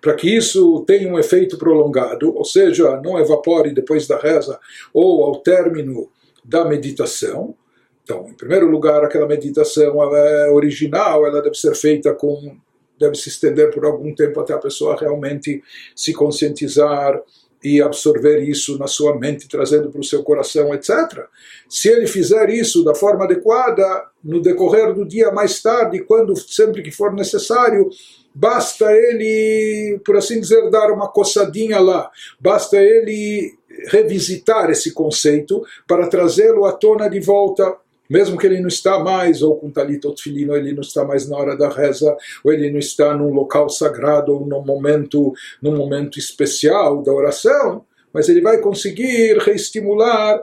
Para 0.00 0.14
que 0.14 0.28
isso 0.28 0.84
tenha 0.86 1.10
um 1.10 1.18
efeito 1.18 1.56
prolongado, 1.56 2.34
ou 2.36 2.44
seja, 2.44 3.00
não 3.02 3.18
evapore 3.18 3.72
depois 3.72 4.06
da 4.06 4.18
reza 4.18 4.58
ou 4.92 5.24
ao 5.24 5.36
término 5.40 6.10
da 6.44 6.64
meditação. 6.64 7.54
Então, 8.02 8.26
em 8.28 8.34
primeiro 8.34 8.68
lugar, 8.68 9.02
aquela 9.02 9.26
meditação 9.26 10.02
é 10.14 10.50
original, 10.50 11.26
ela 11.26 11.40
deve 11.40 11.54
ser 11.54 11.74
feita 11.74 12.12
com. 12.12 12.54
deve 12.98 13.14
se 13.14 13.30
estender 13.30 13.72
por 13.72 13.86
algum 13.86 14.14
tempo 14.14 14.38
até 14.40 14.52
a 14.52 14.58
pessoa 14.58 14.94
realmente 14.94 15.62
se 15.96 16.12
conscientizar 16.12 17.18
e 17.64 17.80
absorver 17.80 18.42
isso 18.42 18.78
na 18.78 18.86
sua 18.86 19.18
mente, 19.18 19.48
trazendo 19.48 19.90
para 19.90 20.00
o 20.00 20.04
seu 20.04 20.22
coração, 20.22 20.74
etc. 20.74 21.24
Se 21.68 21.88
ele 21.88 22.06
fizer 22.06 22.50
isso 22.50 22.84
da 22.84 22.94
forma 22.94 23.24
adequada, 23.24 24.04
no 24.22 24.42
decorrer 24.42 24.92
do 24.92 25.06
dia 25.06 25.32
mais 25.32 25.62
tarde, 25.62 26.00
quando 26.00 26.36
sempre 26.36 26.82
que 26.82 26.90
for 26.90 27.12
necessário, 27.14 27.88
basta 28.34 28.92
ele, 28.92 29.98
por 30.04 30.16
assim 30.16 30.40
dizer, 30.40 30.68
dar 30.70 30.92
uma 30.92 31.08
coçadinha 31.08 31.80
lá, 31.80 32.10
basta 32.38 32.76
ele 32.76 33.56
revisitar 33.88 34.70
esse 34.70 34.92
conceito 34.92 35.64
para 35.88 36.06
trazê-lo 36.06 36.66
à 36.66 36.72
tona 36.72 37.08
de 37.08 37.18
volta 37.18 37.76
mesmo 38.08 38.38
que 38.38 38.46
ele 38.46 38.60
não 38.60 38.68
está 38.68 38.98
mais, 38.98 39.42
ou 39.42 39.56
com 39.56 39.70
talit 39.70 40.06
ou 40.06 40.14
tefilin, 40.14 40.52
ele 40.52 40.72
não 40.72 40.82
está 40.82 41.04
mais 41.04 41.28
na 41.28 41.36
hora 41.36 41.56
da 41.56 41.68
reza, 41.68 42.16
ou 42.44 42.52
ele 42.52 42.70
não 42.70 42.78
está 42.78 43.14
num 43.16 43.32
local 43.32 43.68
sagrado, 43.68 44.32
ou 44.32 44.46
num 44.46 44.64
momento, 44.64 45.32
num 45.60 45.76
momento 45.76 46.18
especial 46.18 47.02
da 47.02 47.12
oração, 47.12 47.84
mas 48.12 48.28
ele 48.28 48.40
vai 48.40 48.60
conseguir 48.60 49.38
reestimular 49.38 50.40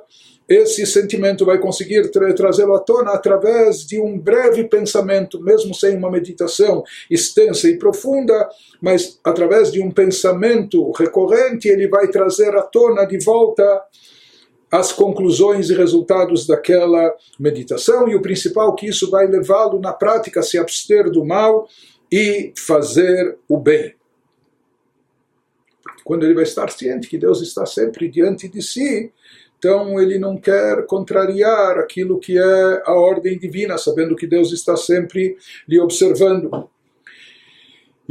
esse 0.51 0.85
sentimento 0.85 1.45
vai 1.45 1.57
conseguir 1.57 2.11
tra 2.11 2.33
trazê-lo 2.33 2.75
à 2.75 2.79
tona 2.79 3.11
através 3.11 3.85
de 3.85 4.01
um 4.01 4.19
breve 4.19 4.65
pensamento, 4.65 5.41
mesmo 5.41 5.73
sem 5.73 5.95
uma 5.95 6.11
meditação 6.11 6.83
extensa 7.09 7.69
e 7.69 7.77
profunda, 7.77 8.49
mas 8.81 9.17
através 9.23 9.71
de 9.71 9.81
um 9.81 9.89
pensamento 9.89 10.91
recorrente, 10.91 11.69
ele 11.69 11.87
vai 11.87 12.09
trazer 12.09 12.53
à 12.55 12.63
tona 12.63 13.05
de 13.05 13.17
volta 13.23 13.81
as 14.71 14.93
conclusões 14.93 15.69
e 15.69 15.75
resultados 15.75 16.47
daquela 16.47 17.13
meditação, 17.37 18.07
e 18.07 18.15
o 18.15 18.21
principal 18.21 18.73
que 18.73 18.87
isso 18.87 19.11
vai 19.11 19.27
levá-lo 19.27 19.79
na 19.79 19.91
prática 19.91 20.39
a 20.39 20.43
se 20.43 20.57
abster 20.57 21.11
do 21.11 21.25
mal 21.25 21.67
e 22.09 22.53
fazer 22.57 23.37
o 23.49 23.57
bem. 23.57 23.93
Quando 26.05 26.23
ele 26.23 26.33
vai 26.33 26.43
estar 26.43 26.69
ciente 26.69 27.09
que 27.09 27.17
Deus 27.17 27.41
está 27.41 27.65
sempre 27.65 28.09
diante 28.09 28.47
de 28.47 28.61
si, 28.61 29.11
então 29.57 29.99
ele 30.01 30.17
não 30.17 30.37
quer 30.37 30.85
contrariar 30.87 31.77
aquilo 31.77 32.19
que 32.19 32.37
é 32.37 32.83
a 32.85 32.93
ordem 32.93 33.37
divina, 33.37 33.77
sabendo 33.77 34.15
que 34.15 34.25
Deus 34.25 34.51
está 34.51 34.75
sempre 34.75 35.37
lhe 35.67 35.79
observando. 35.79 36.69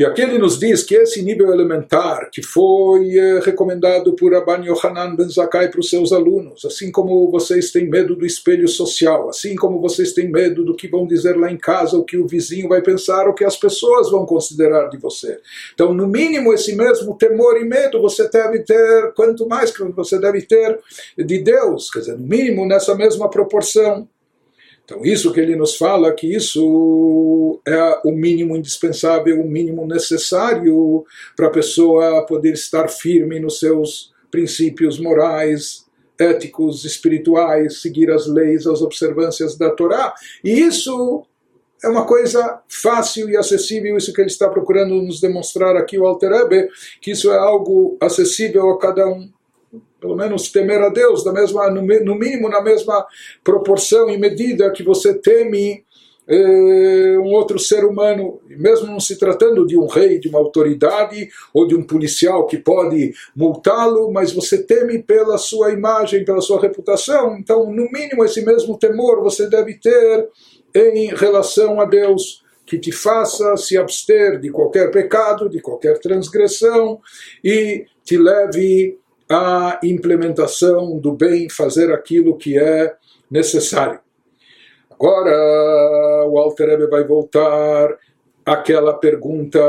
E 0.00 0.04
aqui 0.06 0.22
ele 0.22 0.38
nos 0.38 0.58
diz 0.58 0.82
que 0.82 0.94
esse 0.94 1.20
nível 1.20 1.52
elementar 1.52 2.30
que 2.30 2.42
foi 2.42 3.18
eh, 3.18 3.38
recomendado 3.44 4.14
por 4.14 4.32
Rabban 4.32 4.64
Yohanan 4.64 5.14
Ben 5.14 5.28
Zakkai 5.28 5.70
para 5.70 5.78
os 5.78 5.90
seus 5.90 6.10
alunos, 6.10 6.64
assim 6.64 6.90
como 6.90 7.30
vocês 7.30 7.70
têm 7.70 7.86
medo 7.86 8.16
do 8.16 8.24
espelho 8.24 8.66
social, 8.66 9.28
assim 9.28 9.54
como 9.54 9.78
vocês 9.78 10.14
têm 10.14 10.32
medo 10.32 10.64
do 10.64 10.74
que 10.74 10.88
vão 10.88 11.06
dizer 11.06 11.36
lá 11.36 11.52
em 11.52 11.58
casa, 11.58 11.98
o 11.98 12.02
que 12.02 12.16
o 12.16 12.26
vizinho 12.26 12.66
vai 12.66 12.80
pensar, 12.80 13.28
o 13.28 13.34
que 13.34 13.44
as 13.44 13.58
pessoas 13.58 14.10
vão 14.10 14.24
considerar 14.24 14.88
de 14.88 14.96
você. 14.96 15.38
Então, 15.74 15.92
no 15.92 16.06
mínimo, 16.08 16.54
esse 16.54 16.74
mesmo 16.74 17.14
temor 17.18 17.60
e 17.60 17.64
medo 17.66 18.00
você 18.00 18.26
deve 18.26 18.60
ter, 18.60 19.12
quanto 19.14 19.46
mais 19.46 19.70
que 19.70 19.84
você 19.84 20.18
deve 20.18 20.40
ter 20.40 20.78
de 21.18 21.42
Deus, 21.42 21.90
quer 21.90 21.98
dizer, 21.98 22.16
no 22.16 22.26
mínimo 22.26 22.66
nessa 22.66 22.94
mesma 22.94 23.28
proporção. 23.28 24.08
Então, 24.90 25.04
isso 25.04 25.32
que 25.32 25.38
ele 25.38 25.54
nos 25.54 25.76
fala, 25.76 26.12
que 26.12 26.34
isso 26.34 27.60
é 27.64 28.00
o 28.04 28.10
mínimo 28.10 28.56
indispensável, 28.56 29.40
o 29.40 29.48
mínimo 29.48 29.86
necessário 29.86 31.04
para 31.36 31.46
a 31.46 31.50
pessoa 31.50 32.26
poder 32.26 32.54
estar 32.54 32.88
firme 32.88 33.38
nos 33.38 33.60
seus 33.60 34.12
princípios 34.32 34.98
morais, 34.98 35.86
éticos, 36.18 36.84
espirituais, 36.84 37.80
seguir 37.80 38.10
as 38.10 38.26
leis, 38.26 38.66
as 38.66 38.82
observâncias 38.82 39.56
da 39.56 39.70
Torá. 39.70 40.12
E 40.42 40.58
isso 40.58 41.24
é 41.84 41.88
uma 41.88 42.04
coisa 42.04 42.60
fácil 42.68 43.30
e 43.30 43.36
acessível, 43.36 43.96
isso 43.96 44.12
que 44.12 44.20
ele 44.20 44.28
está 44.28 44.48
procurando 44.48 45.00
nos 45.00 45.20
demonstrar 45.20 45.76
aqui, 45.76 46.00
o 46.00 46.04
Alter 46.04 46.32
Ebe, 46.32 46.68
que 47.00 47.12
isso 47.12 47.30
é 47.30 47.38
algo 47.38 47.96
acessível 48.00 48.68
a 48.70 48.78
cada 48.80 49.06
um 49.06 49.30
pelo 50.00 50.16
menos 50.16 50.50
temer 50.50 50.80
a 50.82 50.88
Deus, 50.88 51.22
da 51.22 51.32
mesma, 51.32 51.70
no, 51.70 51.82
mínimo 51.82 52.48
na 52.48 52.60
mesma 52.60 53.06
proporção 53.44 54.08
e 54.10 54.18
medida 54.18 54.70
que 54.72 54.82
você 54.82 55.14
teme 55.14 55.84
eh, 56.26 57.18
um 57.18 57.32
outro 57.32 57.58
ser 57.58 57.84
humano, 57.84 58.40
mesmo 58.48 58.86
não 58.86 59.00
se 59.00 59.18
tratando 59.18 59.66
de 59.66 59.76
um 59.76 59.86
rei, 59.86 60.18
de 60.18 60.28
uma 60.28 60.38
autoridade 60.38 61.28
ou 61.52 61.66
de 61.66 61.74
um 61.74 61.82
policial 61.82 62.46
que 62.46 62.56
pode 62.56 63.12
multá-lo, 63.34 64.10
mas 64.12 64.32
você 64.32 64.62
teme 64.62 65.02
pela 65.02 65.36
sua 65.38 65.72
imagem, 65.72 66.24
pela 66.24 66.40
sua 66.40 66.60
reputação, 66.60 67.36
então, 67.36 67.66
no 67.66 67.90
mínimo, 67.90 68.24
esse 68.24 68.44
mesmo 68.44 68.78
temor 68.78 69.22
você 69.22 69.48
deve 69.48 69.74
ter 69.74 70.28
em 70.74 71.08
relação 71.08 71.80
a 71.80 71.84
Deus 71.84 72.44
que 72.64 72.78
te 72.78 72.92
faça 72.92 73.56
se 73.56 73.76
abster 73.76 74.38
de 74.38 74.48
qualquer 74.50 74.92
pecado, 74.92 75.48
de 75.48 75.60
qualquer 75.60 75.98
transgressão 75.98 77.00
e 77.42 77.84
te 78.04 78.16
leve 78.16 78.99
a 79.30 79.78
implementação 79.82 80.98
do 80.98 81.12
bem, 81.12 81.48
fazer 81.48 81.92
aquilo 81.92 82.36
que 82.36 82.58
é 82.58 82.94
necessário. 83.30 84.00
Agora 84.90 86.26
o 86.28 86.36
Alter 86.38 86.70
Ebe 86.70 86.86
vai 86.88 87.04
voltar 87.04 87.96
àquela 88.44 88.92
pergunta 88.94 89.60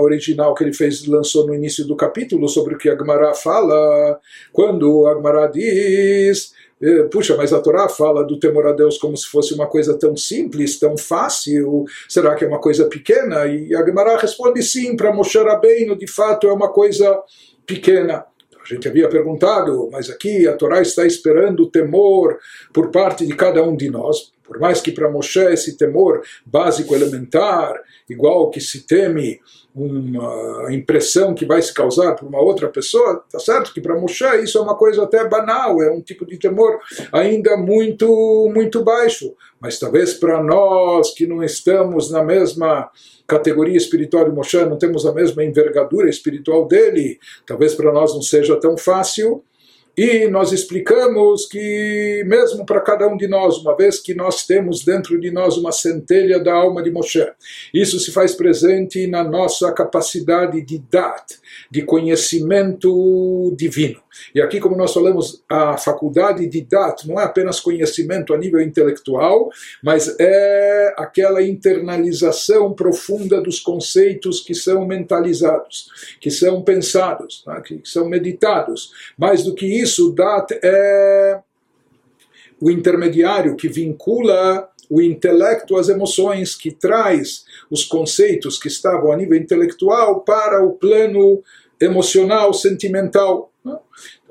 original 0.00 0.54
que 0.54 0.62
ele 0.62 0.74
fez, 0.74 1.06
lançou 1.06 1.46
no 1.46 1.54
início 1.54 1.86
do 1.86 1.96
capítulo 1.96 2.48
sobre 2.48 2.74
o 2.74 2.78
que 2.78 2.90
Agmará 2.90 3.32
fala, 3.34 4.20
quando 4.52 5.06
Agmará 5.06 5.46
diz 5.46 6.52
eh, 6.82 7.02
puxa, 7.04 7.36
mas 7.36 7.52
a 7.52 7.60
Torá 7.60 7.88
fala 7.88 8.24
do 8.24 8.38
temor 8.38 8.66
a 8.66 8.72
Deus 8.72 8.96
como 8.96 9.16
se 9.16 9.26
fosse 9.26 9.52
uma 9.52 9.66
coisa 9.66 9.98
tão 9.98 10.16
simples, 10.16 10.78
tão 10.78 10.96
fácil, 10.96 11.84
será 12.08 12.34
que 12.34 12.44
é 12.44 12.48
uma 12.48 12.60
coisa 12.60 12.86
pequena? 12.86 13.46
E 13.46 13.74
a 13.74 13.84
Gemara 13.84 14.16
responde 14.16 14.62
sim, 14.62 14.96
para 14.96 15.12
Moshe 15.12 15.38
Rabbeinu 15.38 15.96
de 15.96 16.06
fato 16.06 16.46
é 16.48 16.52
uma 16.52 16.72
coisa 16.72 17.22
pequena. 17.66 18.24
A 18.70 18.74
gente 18.74 18.88
havia 18.88 19.08
perguntado, 19.08 19.88
mas 19.90 20.08
aqui 20.08 20.46
a 20.46 20.56
Torá 20.56 20.80
está 20.80 21.04
esperando 21.04 21.64
o 21.64 21.70
temor 21.70 22.38
por 22.72 22.90
parte 22.90 23.26
de 23.26 23.34
cada 23.34 23.62
um 23.62 23.76
de 23.76 23.90
nós. 23.90 24.32
Por 24.50 24.58
mais 24.58 24.80
que 24.80 24.90
para 24.90 25.08
Moshe 25.08 25.38
esse 25.38 25.76
temor 25.76 26.22
básico, 26.44 26.92
elementar, 26.92 27.72
igual 28.08 28.50
que 28.50 28.60
se 28.60 28.84
teme 28.84 29.38
uma 29.72 30.74
impressão 30.74 31.32
que 31.32 31.46
vai 31.46 31.62
se 31.62 31.72
causar 31.72 32.16
por 32.16 32.26
uma 32.26 32.40
outra 32.40 32.68
pessoa, 32.68 33.22
tá 33.30 33.38
certo 33.38 33.72
que 33.72 33.80
para 33.80 33.96
Moshe 33.96 34.24
isso 34.42 34.58
é 34.58 34.60
uma 34.60 34.74
coisa 34.74 35.04
até 35.04 35.24
banal, 35.28 35.80
é 35.80 35.92
um 35.92 36.00
tipo 36.00 36.26
de 36.26 36.36
temor 36.36 36.80
ainda 37.12 37.56
muito 37.56 38.50
muito 38.52 38.82
baixo, 38.82 39.32
mas 39.60 39.78
talvez 39.78 40.14
para 40.14 40.42
nós 40.42 41.14
que 41.14 41.28
não 41.28 41.44
estamos 41.44 42.10
na 42.10 42.24
mesma 42.24 42.90
categoria 43.28 43.76
espiritual 43.76 44.24
de 44.24 44.34
Moshe, 44.34 44.64
não 44.64 44.78
temos 44.78 45.06
a 45.06 45.14
mesma 45.14 45.44
envergadura 45.44 46.10
espiritual 46.10 46.66
dele, 46.66 47.20
talvez 47.46 47.72
para 47.72 47.92
nós 47.92 48.12
não 48.12 48.22
seja 48.22 48.58
tão 48.58 48.76
fácil, 48.76 49.44
e 49.96 50.28
nós 50.28 50.52
explicamos 50.52 51.46
que, 51.46 52.24
mesmo 52.26 52.64
para 52.64 52.80
cada 52.80 53.06
um 53.08 53.16
de 53.16 53.26
nós, 53.26 53.58
uma 53.58 53.76
vez 53.76 53.98
que 53.98 54.14
nós 54.14 54.46
temos 54.46 54.84
dentro 54.84 55.20
de 55.20 55.30
nós 55.30 55.56
uma 55.56 55.72
centelha 55.72 56.38
da 56.38 56.54
alma 56.54 56.82
de 56.82 56.90
Moshe, 56.90 57.26
isso 57.74 57.98
se 57.98 58.12
faz 58.12 58.34
presente 58.34 59.06
na 59.06 59.24
nossa 59.24 59.72
capacidade 59.72 60.62
de 60.62 60.78
dat, 60.78 61.38
de 61.70 61.82
conhecimento 61.82 63.52
divino. 63.56 64.00
E 64.34 64.40
aqui, 64.40 64.60
como 64.60 64.76
nós 64.76 64.92
falamos, 64.92 65.42
a 65.48 65.76
faculdade 65.76 66.46
de 66.46 66.60
dat 66.62 67.06
não 67.06 67.20
é 67.20 67.24
apenas 67.24 67.60
conhecimento 67.60 68.34
a 68.34 68.38
nível 68.38 68.60
intelectual, 68.60 69.50
mas 69.82 70.16
é 70.18 70.94
aquela 70.96 71.42
internalização 71.42 72.72
profunda 72.72 73.40
dos 73.40 73.60
conceitos 73.60 74.40
que 74.40 74.54
são 74.54 74.86
mentalizados, 74.86 75.88
que 76.20 76.30
são 76.30 76.62
pensados, 76.62 77.44
né, 77.46 77.60
que 77.64 77.80
são 77.84 78.08
meditados. 78.08 78.90
Mais 79.16 79.42
do 79.42 79.54
que 79.54 79.79
isso, 79.80 80.12
dat 80.12 80.58
é 80.62 81.40
o 82.60 82.70
intermediário 82.70 83.56
que 83.56 83.68
vincula 83.68 84.68
o 84.90 85.00
intelecto 85.00 85.76
às 85.76 85.88
emoções, 85.88 86.56
que 86.56 86.72
traz 86.72 87.44
os 87.70 87.84
conceitos 87.84 88.58
que 88.58 88.66
estavam 88.68 89.12
a 89.12 89.16
nível 89.16 89.38
intelectual 89.38 90.22
para 90.22 90.62
o 90.62 90.72
plano 90.72 91.42
emocional, 91.80 92.52
sentimental. 92.52 93.52
Né? 93.64 93.78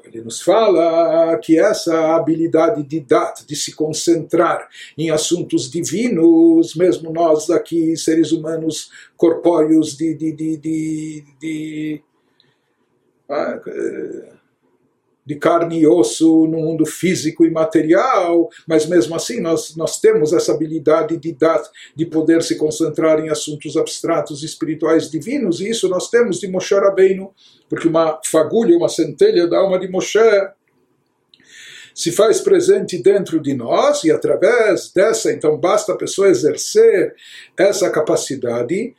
Ele 0.03 0.21
nos 0.21 0.41
fala 0.41 1.37
que 1.37 1.57
essa 1.57 2.15
habilidade 2.15 2.83
de 2.83 2.99
dat, 2.99 3.45
de 3.47 3.55
se 3.55 3.73
concentrar 3.73 4.67
em 4.97 5.09
assuntos 5.09 5.71
divinos, 5.71 6.75
mesmo 6.75 7.13
nós 7.13 7.49
aqui, 7.49 7.95
seres 7.95 8.31
humanos 8.31 8.91
corpóreos 9.15 9.95
de, 9.95 10.13
de, 10.13 10.31
de, 10.33 10.57
de, 10.57 11.23
de 11.39 12.01
ah, 13.29 13.59
de 15.29 15.35
carne 15.35 15.81
e 15.81 15.85
osso 15.85 16.47
no 16.47 16.57
mundo 16.57 16.87
físico 16.87 17.45
e 17.45 17.51
material, 17.51 18.49
mas 18.67 18.87
mesmo 18.87 19.13
assim 19.13 19.39
nós, 19.39 19.75
nós 19.75 19.99
temos 19.99 20.33
essa 20.33 20.51
habilidade 20.51 21.17
de 21.17 21.31
dar, 21.33 21.61
de 21.95 22.03
poder 22.03 22.41
se 22.41 22.55
concentrar 22.55 23.19
em 23.19 23.29
assuntos 23.29 23.77
abstratos 23.77 24.41
espirituais 24.41 25.07
divinos, 25.07 25.61
e 25.61 25.69
isso 25.69 25.87
nós 25.87 26.09
temos 26.09 26.39
de 26.39 26.47
Moshe 26.47 26.73
Rabbeinu, 26.73 27.31
porque 27.69 27.87
uma 27.87 28.19
fagulha, 28.25 28.75
uma 28.75 28.89
centelha 28.89 29.45
da 29.45 29.59
alma 29.59 29.77
de 29.77 29.87
Moshe 29.87 30.17
se 31.93 32.11
faz 32.11 32.41
presente 32.41 32.97
dentro 32.97 33.39
de 33.39 33.53
nós 33.53 34.03
e 34.03 34.11
através 34.11 34.91
dessa, 34.91 35.31
então 35.31 35.59
basta 35.59 35.93
a 35.93 35.97
pessoa 35.97 36.29
exercer 36.29 37.13
essa 37.55 37.87
capacidade 37.91 38.95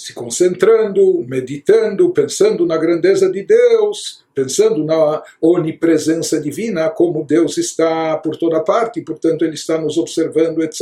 se 0.00 0.14
concentrando, 0.14 1.22
meditando, 1.28 2.08
pensando 2.08 2.64
na 2.64 2.78
grandeza 2.78 3.30
de 3.30 3.42
Deus, 3.42 4.24
pensando 4.34 4.82
na 4.82 5.22
onipresença 5.42 6.40
divina, 6.40 6.88
como 6.88 7.22
Deus 7.22 7.58
está 7.58 8.16
por 8.16 8.34
toda 8.34 8.64
parte, 8.64 9.02
portanto 9.02 9.44
ele 9.44 9.56
está 9.56 9.78
nos 9.78 9.98
observando, 9.98 10.62
etc. 10.62 10.80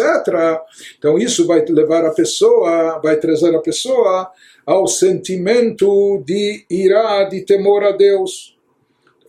Então 0.96 1.18
isso 1.18 1.48
vai 1.48 1.64
levar 1.68 2.04
a 2.04 2.12
pessoa, 2.12 3.00
vai 3.02 3.16
trazer 3.16 3.52
a 3.56 3.60
pessoa 3.60 4.30
ao 4.64 4.86
sentimento 4.86 6.22
de 6.24 6.64
irá, 6.70 7.24
de 7.24 7.40
temor 7.40 7.82
a 7.82 7.90
Deus. 7.90 8.56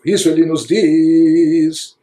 Isso 0.05 0.29
ele 0.29 0.45
nos 0.45 0.67
diz 0.67 1.97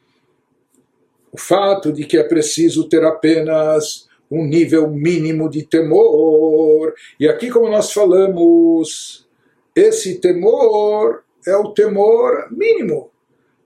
o 1.30 1.38
fato 1.38 1.92
de 1.92 2.04
que 2.04 2.18
é 2.18 2.24
preciso 2.24 2.88
ter 2.88 3.04
apenas 3.04 4.05
um 4.30 4.44
nível 4.44 4.90
mínimo 4.90 5.48
de 5.48 5.64
temor. 5.64 6.94
E 7.18 7.28
aqui, 7.28 7.50
como 7.50 7.68
nós 7.68 7.92
falamos, 7.92 9.26
esse 9.74 10.20
temor 10.20 11.22
é 11.46 11.56
o 11.56 11.72
temor 11.72 12.48
mínimo. 12.50 13.10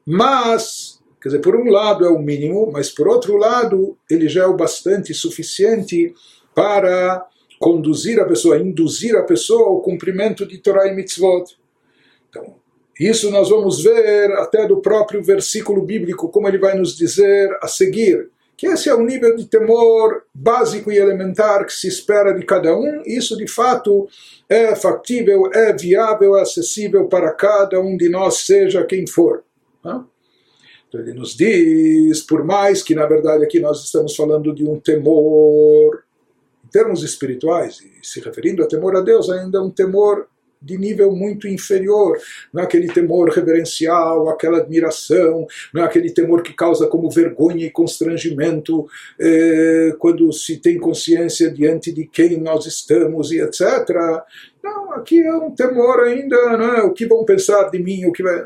Mas 0.06 1.00
Quer 1.20 1.28
dizer, 1.28 1.40
por 1.40 1.54
um 1.54 1.70
lado 1.70 2.04
é 2.04 2.08
o 2.08 2.18
mínimo, 2.18 2.70
mas 2.72 2.88
por 2.88 3.06
outro 3.06 3.36
lado 3.36 3.96
ele 4.10 4.26
já 4.26 4.44
é 4.44 4.46
o 4.46 4.56
bastante 4.56 5.12
suficiente 5.12 6.14
para 6.54 7.26
conduzir 7.58 8.18
a 8.18 8.24
pessoa, 8.24 8.58
induzir 8.58 9.14
a 9.14 9.22
pessoa 9.22 9.68
ao 9.68 9.82
cumprimento 9.82 10.46
de 10.46 10.56
Torah 10.56 10.86
e 10.86 10.94
Mitzvot. 10.94 11.44
Então, 12.30 12.56
isso 12.98 13.30
nós 13.30 13.50
vamos 13.50 13.82
ver 13.82 14.32
até 14.32 14.66
do 14.66 14.80
próprio 14.80 15.22
versículo 15.22 15.82
bíblico, 15.82 16.30
como 16.30 16.48
ele 16.48 16.58
vai 16.58 16.74
nos 16.74 16.96
dizer 16.96 17.50
a 17.60 17.68
seguir, 17.68 18.30
que 18.60 18.66
esse 18.66 18.90
é 18.90 18.94
o 18.94 19.02
nível 19.02 19.34
de 19.34 19.46
temor 19.46 20.24
básico 20.34 20.92
e 20.92 20.98
elementar 20.98 21.64
que 21.64 21.72
se 21.72 21.88
espera 21.88 22.34
de 22.34 22.44
cada 22.44 22.76
um, 22.76 23.00
e 23.06 23.16
isso 23.16 23.34
de 23.34 23.48
fato 23.48 24.06
é 24.50 24.76
factível, 24.76 25.50
é 25.50 25.72
viável, 25.72 26.36
é 26.36 26.42
acessível 26.42 27.08
para 27.08 27.32
cada 27.32 27.80
um 27.80 27.96
de 27.96 28.10
nós, 28.10 28.40
seja 28.40 28.84
quem 28.84 29.06
for. 29.06 29.42
Então 30.86 31.00
ele 31.00 31.14
nos 31.14 31.34
diz, 31.34 32.20
por 32.20 32.44
mais 32.44 32.82
que 32.82 32.94
na 32.94 33.06
verdade 33.06 33.42
aqui 33.42 33.58
nós 33.60 33.82
estamos 33.82 34.14
falando 34.14 34.54
de 34.54 34.62
um 34.62 34.78
temor 34.78 36.04
em 36.62 36.68
termos 36.68 37.02
espirituais, 37.02 37.80
e 37.80 38.06
se 38.06 38.20
referindo 38.20 38.62
a 38.62 38.68
temor 38.68 38.94
a 38.94 39.00
Deus, 39.00 39.30
ainda 39.30 39.56
é 39.56 39.62
um 39.62 39.70
temor 39.70 40.28
de 40.60 40.76
nível 40.76 41.12
muito 41.12 41.48
inferior, 41.48 42.18
não 42.52 42.62
é 42.62 42.64
aquele 42.66 42.88
temor 42.92 43.30
reverencial, 43.30 44.28
aquela 44.28 44.58
admiração, 44.58 45.46
não 45.72 45.82
é 45.82 45.86
aquele 45.86 46.10
temor 46.12 46.42
que 46.42 46.52
causa 46.52 46.86
como 46.86 47.10
vergonha 47.10 47.64
e 47.64 47.70
constrangimento 47.70 48.86
eh, 49.18 49.94
quando 49.98 50.30
se 50.32 50.58
tem 50.58 50.78
consciência 50.78 51.50
diante 51.50 51.90
de 51.90 52.06
quem 52.06 52.38
nós 52.38 52.66
estamos 52.66 53.32
e 53.32 53.40
etc. 53.40 53.62
Não, 54.62 54.92
aqui 54.92 55.22
é 55.22 55.34
um 55.34 55.50
temor 55.50 56.00
ainda, 56.00 56.36
é? 56.36 56.82
o 56.82 56.92
que 56.92 57.06
vão 57.06 57.24
pensar 57.24 57.70
de 57.70 57.78
mim, 57.82 58.04
o 58.04 58.12
que 58.12 58.22
vai... 58.22 58.44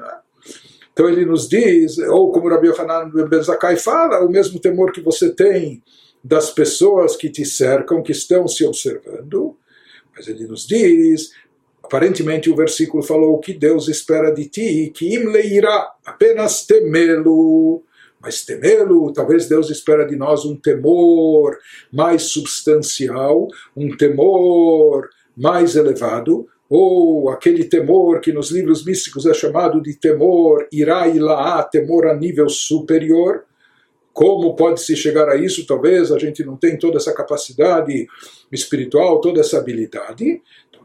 Então 0.92 1.08
ele 1.08 1.24
nos 1.24 1.48
diz, 1.48 1.98
ou 1.98 2.30
como 2.30 2.48
Rabi 2.48 2.68
Yohanan 2.68 3.10
Ben 3.28 3.42
Zakkai 3.42 3.76
fala, 3.76 4.24
o 4.24 4.30
mesmo 4.30 4.60
temor 4.60 4.92
que 4.92 5.00
você 5.00 5.30
tem 5.34 5.82
das 6.22 6.52
pessoas 6.52 7.16
que 7.16 7.28
te 7.28 7.44
cercam, 7.44 8.00
que 8.00 8.12
estão 8.12 8.46
se 8.46 8.64
observando, 8.64 9.56
mas 10.16 10.28
ele 10.28 10.46
nos 10.46 10.66
diz 10.66 11.32
Aparentemente 11.84 12.50
o 12.50 12.56
versículo 12.56 13.02
falou 13.02 13.38
que 13.38 13.52
Deus 13.52 13.88
espera 13.88 14.30
de 14.32 14.46
ti, 14.46 14.90
que 14.94 15.14
im 15.14 15.30
leirá, 15.30 15.92
apenas 16.04 16.64
temê-lo. 16.64 17.82
Mas 18.18 18.42
temê-lo, 18.42 19.12
talvez 19.12 19.46
Deus 19.46 19.68
espera 19.68 20.06
de 20.06 20.16
nós 20.16 20.46
um 20.46 20.56
temor 20.56 21.58
mais 21.92 22.22
substancial, 22.22 23.48
um 23.76 23.94
temor 23.98 25.10
mais 25.36 25.76
elevado, 25.76 26.48
ou 26.70 27.28
aquele 27.28 27.64
temor 27.64 28.20
que 28.20 28.32
nos 28.32 28.50
livros 28.50 28.82
místicos 28.82 29.26
é 29.26 29.34
chamado 29.34 29.82
de 29.82 29.94
temor 29.94 30.66
irá 30.72 31.06
ilaá, 31.06 31.62
temor 31.62 32.06
a 32.06 32.14
nível 32.14 32.48
superior. 32.48 33.44
Como 34.10 34.56
pode 34.56 34.80
se 34.80 34.96
chegar 34.96 35.28
a 35.28 35.36
isso? 35.36 35.66
Talvez 35.66 36.10
a 36.10 36.18
gente 36.18 36.42
não 36.44 36.56
tem 36.56 36.78
toda 36.78 36.96
essa 36.96 37.12
capacidade 37.12 38.06
espiritual, 38.50 39.20
toda 39.20 39.40
essa 39.40 39.58
habilidade 39.58 40.40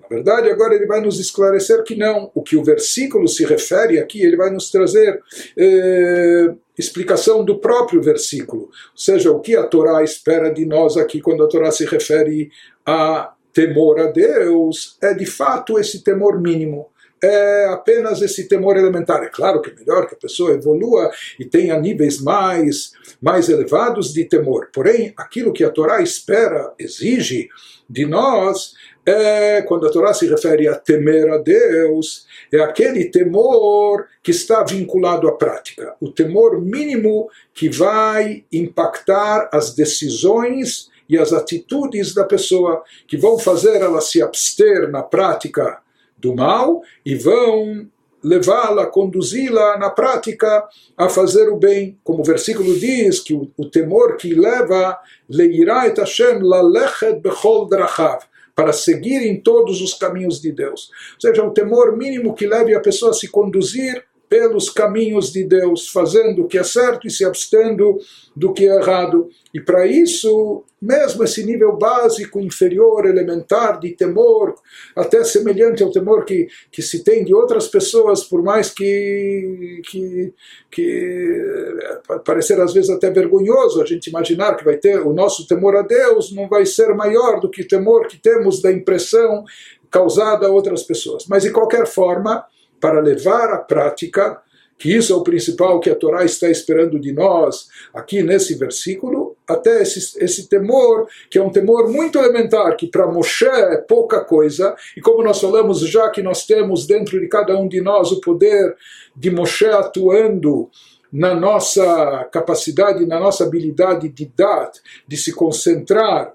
verdade, 0.09 0.49
agora 0.49 0.75
ele 0.75 0.85
vai 0.85 1.01
nos 1.01 1.19
esclarecer 1.19 1.83
que 1.83 1.95
não. 1.95 2.31
O 2.33 2.41
que 2.41 2.55
o 2.55 2.63
versículo 2.63 3.27
se 3.27 3.45
refere 3.45 3.99
aqui, 3.99 4.21
ele 4.21 4.35
vai 4.35 4.49
nos 4.49 4.71
trazer 4.71 5.21
eh, 5.57 6.53
explicação 6.77 7.43
do 7.43 7.59
próprio 7.59 8.01
versículo. 8.01 8.63
Ou 8.63 8.97
seja, 8.97 9.31
o 9.31 9.39
que 9.39 9.55
a 9.55 9.63
Torá 9.63 10.03
espera 10.03 10.49
de 10.51 10.65
nós 10.65 10.97
aqui 10.97 11.21
quando 11.21 11.43
a 11.43 11.47
Torá 11.47 11.71
se 11.71 11.85
refere 11.85 12.51
a 12.85 13.33
temor 13.53 13.99
a 13.99 14.07
Deus, 14.07 14.97
é 15.01 15.13
de 15.13 15.25
fato 15.25 15.79
esse 15.79 16.03
temor 16.03 16.39
mínimo 16.39 16.87
é 17.21 17.65
apenas 17.67 18.21
esse 18.21 18.47
temor 18.47 18.77
elementar. 18.77 19.23
É 19.23 19.29
claro 19.29 19.61
que 19.61 19.69
é 19.69 19.75
melhor 19.75 20.07
que 20.07 20.15
a 20.15 20.17
pessoa 20.17 20.51
evolua 20.51 21.11
e 21.39 21.45
tenha 21.45 21.79
níveis 21.79 22.21
mais, 22.21 22.93
mais 23.21 23.49
elevados 23.49 24.13
de 24.13 24.25
temor. 24.25 24.69
Porém, 24.73 25.13
aquilo 25.17 25.53
que 25.53 25.63
a 25.63 25.69
Torá 25.69 26.01
espera, 26.01 26.73
exige 26.79 27.50
de 27.89 28.05
nós, 28.05 28.74
é, 29.09 29.61
quando 29.63 29.87
a 29.87 29.91
Torá 29.91 30.13
se 30.13 30.27
refere 30.27 30.67
a 30.67 30.75
temer 30.75 31.29
a 31.29 31.37
Deus, 31.37 32.27
é 32.53 32.59
aquele 32.59 33.05
temor 33.05 34.05
que 34.22 34.31
está 34.31 34.63
vinculado 34.63 35.27
à 35.27 35.31
prática, 35.31 35.95
o 36.00 36.11
temor 36.11 36.61
mínimo 36.61 37.29
que 37.53 37.69
vai 37.69 38.45
impactar 38.51 39.50
as 39.51 39.74
decisões 39.74 40.89
e 41.09 41.17
as 41.17 41.33
atitudes 41.33 42.13
da 42.13 42.24
pessoa, 42.24 42.83
que 43.07 43.17
vão 43.17 43.39
fazer 43.39 43.81
ela 43.81 44.00
se 44.00 44.22
abster 44.22 44.91
na 44.91 45.01
prática 45.01 45.79
do 46.17 46.35
mal 46.35 46.83
e 47.03 47.15
vão 47.15 47.87
levá-la, 48.24 48.85
conduzi-la 48.85 49.77
na 49.77 49.89
prática 49.89 50.67
a 50.95 51.09
fazer 51.09 51.50
o 51.50 51.55
bem. 51.55 51.98
Como 52.03 52.22
o 52.22 52.25
versículo 52.25 52.77
diz, 52.77 53.22
que 53.22 53.33
o, 53.33 53.50
o 53.57 53.65
temor 53.65 54.17
que 54.17 54.35
leva 54.35 55.00
leirá 55.27 55.87
et 55.87 55.98
Hashem 55.98 56.41
lalechet 56.41 57.22
bechol 57.22 57.67
drachav 57.67 58.28
para 58.59 58.74
seguir 58.74 59.25
em 59.25 59.39
todos 59.39 59.81
os 59.81 59.93
caminhos 59.93 60.41
de 60.41 60.51
Deus. 60.51 60.91
Ou 61.13 61.22
seja, 61.22 61.41
o 61.45 61.51
temor 61.51 61.95
mínimo 61.95 62.35
que 62.35 62.45
leve 62.45 62.75
a 62.75 62.81
pessoa 62.81 63.11
a 63.11 63.13
se 63.13 63.29
conduzir 63.29 64.03
pelos 64.29 64.70
caminhos 64.70 65.33
de 65.33 65.44
Deus, 65.44 65.89
fazendo 65.89 66.44
o 66.44 66.48
que 66.48 66.59
é 66.59 66.63
certo 66.63 67.07
e 67.07 67.11
se 67.11 67.25
abstendo 67.25 67.98
do 68.35 68.53
que 68.53 68.68
é 68.68 68.75
errado. 68.75 69.27
E 69.51 69.59
para 69.59 69.87
isso, 69.87 70.63
mesmo 70.79 71.24
esse 71.24 71.44
nível 71.44 71.75
básico, 71.75 72.39
inferior, 72.39 73.07
elementar 73.07 73.79
de 73.79 73.89
temor, 73.89 74.53
até 74.96 75.24
semelhante 75.24 75.81
ao 75.81 75.92
temor 75.92 76.24
que, 76.25 76.48
que 76.72 76.83
se 76.83 77.03
tem 77.03 77.25
de 77.25 77.33
outras 77.33 77.68
pessoas, 77.68 78.24
por 78.24 78.44
mais 78.44 78.70
que, 78.70 79.81
que, 79.89 80.33
que 80.70 81.42
eh, 81.42 82.20
parecer 82.24 82.61
às 82.61 82.72
vezes 82.72 82.92
até 82.92 83.09
vergonhoso 83.09 83.81
a 83.81 83.85
gente 83.85 84.07
imaginar 84.07 84.55
que 84.55 84.63
vai 84.63 84.77
ter 84.77 85.01
o 85.01 85.11
nosso 85.11 85.48
temor 85.48 85.75
a 85.75 85.81
Deus 85.81 86.31
não 86.31 86.48
vai 86.48 86.68
ser 86.68 86.94
maior 86.94 87.39
do 87.39 87.50
que 87.50 87.63
o 87.63 87.68
temor 87.68 88.07
que 88.07 88.18
temos 88.18 88.61
da 88.61 88.72
impressão 88.72 89.44
causada 89.89 90.46
a 90.46 90.51
outras 90.51 90.83
pessoas. 90.83 91.25
Mas 91.27 91.44
de 91.44 91.51
qualquer 91.51 91.87
forma, 91.87 92.46
para 92.79 93.00
levar 93.00 93.53
à 93.53 93.57
prática, 93.57 94.42
que 94.77 94.96
isso 94.96 95.11
é 95.11 95.15
o 95.15 95.24
principal 95.24 95.79
que 95.81 95.89
a 95.89 95.96
Torá 95.96 96.24
está 96.24 96.50
esperando 96.50 96.98
de 96.98 97.11
nós 97.11 97.68
aqui 97.94 98.24
nesse 98.24 98.55
versículo, 98.55 99.35
até 99.46 99.81
esse, 99.81 100.18
esse 100.24 100.48
temor, 100.48 101.05
que 101.29 101.37
é 101.37 101.44
um 101.44 101.51
temor 101.51 101.89
muito 101.92 102.18
elementar, 102.18 102.77
que 102.77 102.87
para 102.87 103.05
Moshe 103.05 103.46
é 103.46 103.75
pouca 103.77 104.24
coisa, 104.24 104.74
e 104.96 105.01
como 105.01 105.22
nós 105.22 105.42
falamos 105.42 105.81
já 105.81 106.09
que 106.09 106.22
nós 106.22 106.46
temos 106.46 106.87
dentro 106.87 107.20
de 107.20 107.27
cada 107.27 107.59
um 107.59 107.68
de 107.68 107.81
nós 107.81 108.11
o 108.11 108.22
poder 108.22 108.75
de 109.13 109.29
Moshe 109.29 109.65
atuando 109.65 110.70
na 111.11 111.33
nossa 111.33 112.29
capacidade, 112.31 113.05
na 113.05 113.20
nossa 113.20 113.44
habilidade 113.44 114.07
de 114.07 114.25
dar, 114.25 114.72
de 115.05 115.18
se 115.18 115.33
concentrar 115.33 116.33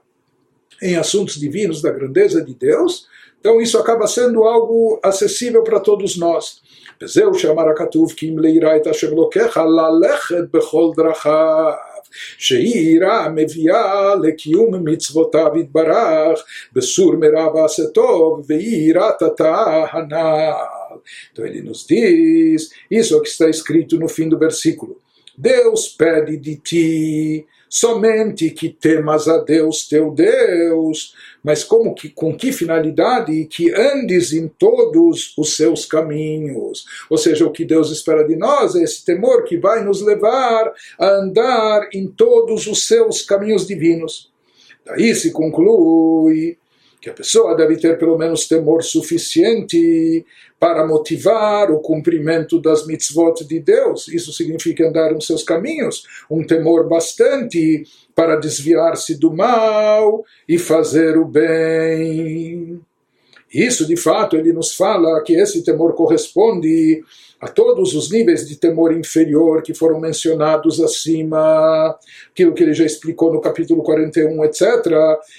em 0.82 0.96
assuntos 0.96 1.36
divinos 1.36 1.80
da 1.80 1.90
grandeza 1.90 2.44
de 2.44 2.52
Deus, 2.52 3.06
então 3.43 3.61
isso 3.61 3.77
acaba 3.77 4.07
sendo 4.07 4.43
algo 4.43 4.99
acessível 5.03 5.63
para 5.63 5.79
todos 5.79 6.17
nós. 6.17 6.61
וזהו 7.01 7.33
שאמר 7.33 7.69
הכתוב 7.69 8.11
כי 8.11 8.29
אם 8.29 8.39
ליראה 8.39 8.75
את 8.75 8.87
אשר 8.87 9.13
לוקח 9.13 9.57
ללכת 9.57 10.43
בכל 10.53 10.91
דרכיו 10.95 11.71
שהיא 12.37 12.95
יראה 12.95 13.29
מביאה 13.29 14.15
לקיום 14.15 14.73
מצוותיו 14.83 15.51
יתברך 15.55 16.43
בסור 16.73 17.13
מרע 17.15 17.55
ועשה 17.55 17.87
טוב 17.87 18.43
והיא 18.47 18.89
יראת 18.89 19.21
התא 19.21 19.85
הנ"ל. 19.91 20.53
Então 21.31 21.45
ele 21.45 21.61
nos 21.61 21.85
diz, 21.87 22.71
isso 22.89 23.13
é 23.13 23.17
o 23.17 23.21
que 23.21 23.29
está 23.29 23.49
escrito 23.49 23.97
no 23.97 24.09
fim 24.09 24.27
do 24.27 24.37
versículo. 24.37 24.97
Deus 25.37 25.87
pede 25.87 26.35
de 26.35 26.55
ti 26.57 27.45
somente 27.74 28.50
que 28.50 28.68
temas 28.68 29.26
a 29.26 29.38
Deus 29.38 29.88
teu 29.88 30.12
Deus, 30.12 31.12
mas 31.42 31.64
como 31.64 31.92
que, 31.92 32.08
com 32.08 32.32
que 32.32 32.52
finalidade? 32.52 33.46
Que 33.46 33.74
andes 33.74 34.32
em 34.32 34.46
todos 34.46 35.34
os 35.36 35.56
seus 35.56 35.84
caminhos. 35.84 36.84
Ou 37.10 37.18
seja, 37.18 37.44
o 37.44 37.50
que 37.50 37.64
Deus 37.64 37.90
espera 37.90 38.22
de 38.22 38.36
nós 38.36 38.76
é 38.76 38.82
esse 38.84 39.04
temor 39.04 39.42
que 39.42 39.56
vai 39.56 39.82
nos 39.82 40.00
levar 40.02 40.72
a 40.96 41.08
andar 41.16 41.88
em 41.92 42.06
todos 42.06 42.68
os 42.68 42.86
seus 42.86 43.22
caminhos 43.22 43.66
divinos. 43.66 44.30
Daí 44.86 45.12
se 45.12 45.32
conclui 45.32 46.56
que 47.04 47.10
a 47.10 47.12
pessoa 47.12 47.54
deve 47.54 47.76
ter 47.76 47.98
pelo 47.98 48.16
menos 48.16 48.48
temor 48.48 48.82
suficiente 48.82 50.24
para 50.58 50.86
motivar 50.86 51.70
o 51.70 51.78
cumprimento 51.78 52.58
das 52.58 52.86
mitzvot 52.86 53.44
de 53.46 53.60
Deus. 53.60 54.08
Isso 54.08 54.32
significa 54.32 54.88
andar 54.88 55.12
nos 55.12 55.26
seus 55.26 55.42
caminhos, 55.42 56.04
um 56.30 56.42
temor 56.42 56.88
bastante 56.88 57.84
para 58.14 58.36
desviar-se 58.36 59.16
do 59.16 59.30
mal 59.30 60.24
e 60.48 60.56
fazer 60.56 61.18
o 61.18 61.26
bem. 61.26 62.80
Isso, 63.54 63.86
de 63.86 63.96
fato, 63.96 64.36
ele 64.36 64.52
nos 64.52 64.74
fala 64.74 65.22
que 65.22 65.34
esse 65.34 65.62
temor 65.62 65.94
corresponde 65.94 67.04
a 67.40 67.46
todos 67.46 67.94
os 67.94 68.10
níveis 68.10 68.48
de 68.48 68.56
temor 68.56 68.92
inferior 68.92 69.62
que 69.62 69.74
foram 69.74 70.00
mencionados 70.00 70.80
acima, 70.80 71.94
aquilo 72.30 72.54
que 72.54 72.62
ele 72.62 72.72
já 72.72 72.84
explicou 72.84 73.32
no 73.32 73.40
capítulo 73.40 73.82
41, 73.82 74.44
etc. 74.44 74.62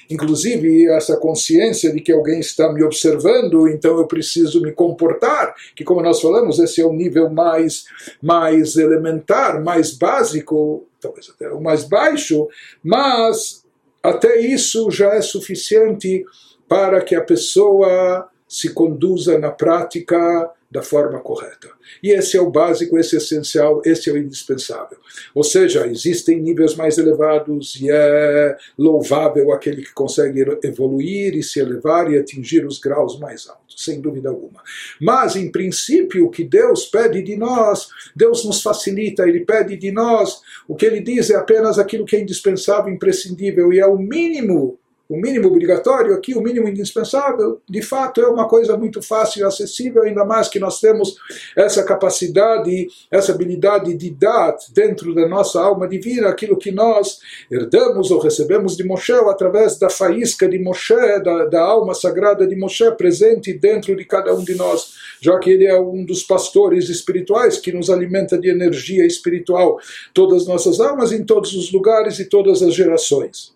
Inclusive, 0.10 0.88
essa 0.88 1.18
consciência 1.18 1.92
de 1.92 2.00
que 2.00 2.12
alguém 2.12 2.40
está 2.40 2.72
me 2.72 2.84
observando, 2.84 3.68
então 3.68 3.98
eu 3.98 4.08
preciso 4.08 4.62
me 4.62 4.72
comportar, 4.72 5.54
que, 5.76 5.84
como 5.84 6.02
nós 6.02 6.22
falamos, 6.22 6.60
esse 6.60 6.80
é 6.80 6.86
o 6.86 6.94
nível 6.94 7.30
mais, 7.30 7.86
mais 8.22 8.78
elementar, 8.78 9.62
mais 9.64 9.92
básico, 9.92 10.88
talvez 11.02 11.30
até 11.30 11.50
o 11.50 11.60
mais 11.60 11.84
baixo, 11.84 12.48
mas 12.84 13.66
até 14.04 14.40
isso 14.40 14.92
já 14.92 15.16
é 15.16 15.22
suficiente 15.22 16.24
para 16.68 17.02
que 17.02 17.16
a 17.16 17.22
pessoa 17.22 18.30
se 18.48 18.74
conduza 18.74 19.38
na 19.40 19.52
prática 19.52 20.52
da 20.70 20.82
forma 20.82 21.20
correta. 21.20 21.70
E 22.04 22.12
esse 22.12 22.36
é 22.36 22.42
o 22.42 22.50
básico, 22.52 22.98
esse 22.98 23.16
é 23.16 23.18
essencial, 23.18 23.82
esse 23.86 24.10
é 24.10 24.14
o 24.14 24.18
indispensável. 24.18 24.98
Ou 25.34 25.44
seja, 25.44 25.88
existem 25.88 26.42
níveis 26.42 26.76
mais 26.76 26.98
elevados 26.98 27.80
e 27.80 27.90
é 27.90 28.58
louvável 28.78 29.54
aquele 29.54 29.84
que 29.84 29.94
consegue 29.94 30.44
evoluir 30.64 31.36
e 31.36 31.44
se 31.44 31.62
elevar 31.62 32.12
e 32.12 32.18
atingir 32.18 32.66
os 32.66 32.78
graus 32.78 33.18
mais 33.20 33.48
altos, 33.48 33.84
sem 33.84 34.02
dúvida 34.02 34.30
alguma. 34.30 34.62
Mas, 35.00 35.38
em 35.38 35.50
princípio, 35.50 36.26
o 36.26 36.30
que 36.30 36.44
Deus 36.44 36.86
pede 36.86 37.22
de 37.22 37.38
nós, 37.38 37.88
Deus 38.14 38.44
nos 38.44 38.62
facilita, 38.62 39.24
Ele 39.24 39.46
pede 39.46 39.78
de 39.78 39.92
nós, 39.92 40.42
o 40.68 40.76
que 40.76 40.86
Ele 40.86 41.00
diz 41.00 41.30
é 41.30 41.36
apenas 41.36 41.80
aquilo 41.80 42.06
que 42.06 42.18
é 42.18 42.20
indispensável, 42.20 42.94
imprescindível 42.94 43.72
e 43.72 43.80
é 43.80 43.88
o 43.88 43.98
mínimo 43.98 44.78
o 45.08 45.18
mínimo 45.18 45.48
obrigatório 45.48 46.16
aqui, 46.16 46.34
o 46.34 46.42
mínimo 46.42 46.68
indispensável, 46.68 47.62
de 47.70 47.82
fato 47.82 48.22
é 48.22 48.28
uma 48.28 48.48
coisa 48.48 48.76
muito 48.76 49.02
fácil 49.02 49.42
e 49.42 49.44
acessível, 49.44 50.04
ainda 50.04 50.26
mais 50.26 50.48
que 50.48 50.60
nós 50.60 50.80
temos 50.80 51.16
essa 51.56 51.84
capacidade, 51.84 52.88
essa 53.12 53.32
habilidade 53.32 53.94
de 53.94 54.10
dar 54.10 54.56
dentro 54.74 55.14
da 55.14 55.28
nossa 55.28 55.62
alma 55.62 55.88
divina 55.88 56.30
aquilo 56.30 56.58
que 56.58 56.72
nós 56.72 57.20
herdamos 57.52 58.10
ou 58.10 58.20
recebemos 58.20 58.76
de 58.76 58.84
Moshe 58.84 59.14
através 59.14 59.78
da 59.78 59.90
faísca 59.90 60.50
de 60.50 60.58
Moshe, 60.58 60.96
da, 61.24 61.46
da 61.46 61.62
alma 61.62 61.94
sagrada 61.94 62.48
de 62.48 62.56
Moshe 62.56 62.90
presente 62.98 63.54
dentro 63.54 63.96
de 63.96 64.06
cada 64.06 64.34
um 64.34 64.44
de 64.44 64.56
nós, 64.56 64.96
já 65.22 65.38
que 65.38 65.52
ele 65.52 65.66
é 65.66 65.80
um 65.80 66.04
dos 66.04 66.24
pastores 66.24 66.90
espirituais 66.90 67.58
que 67.58 67.72
nos 67.72 67.90
alimenta 67.90 68.38
de 68.38 68.50
energia 68.50 69.06
espiritual, 69.06 69.80
todas 70.14 70.44
as 70.44 70.48
nossas 70.48 70.80
almas 70.80 71.12
em 71.12 71.24
todos 71.24 71.54
os 71.54 71.72
lugares 71.72 72.20
e 72.20 72.26
todas 72.26 72.64
as 72.64 72.74
gerações 72.74 73.55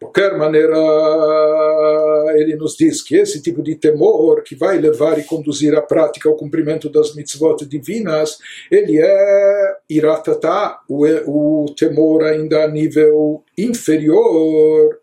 qualquer 0.00 0.36
maneira, 0.36 0.74
ele 2.34 2.56
nos 2.56 2.74
diz 2.74 3.02
que 3.02 3.16
esse 3.16 3.42
tipo 3.42 3.62
de 3.62 3.74
temor 3.74 4.42
que 4.42 4.56
vai 4.56 4.78
levar 4.78 5.18
e 5.18 5.24
conduzir 5.24 5.76
à 5.76 5.82
prática 5.82 6.30
o 6.30 6.36
cumprimento 6.36 6.88
das 6.88 7.14
mitzvot 7.14 7.66
divinas, 7.66 8.38
ele 8.70 8.98
é 8.98 9.76
iratatá, 9.90 10.80
o, 10.88 11.04
o 11.64 11.74
temor 11.74 12.24
ainda 12.24 12.64
a 12.64 12.68
nível 12.68 13.44
inferior. 13.56 14.98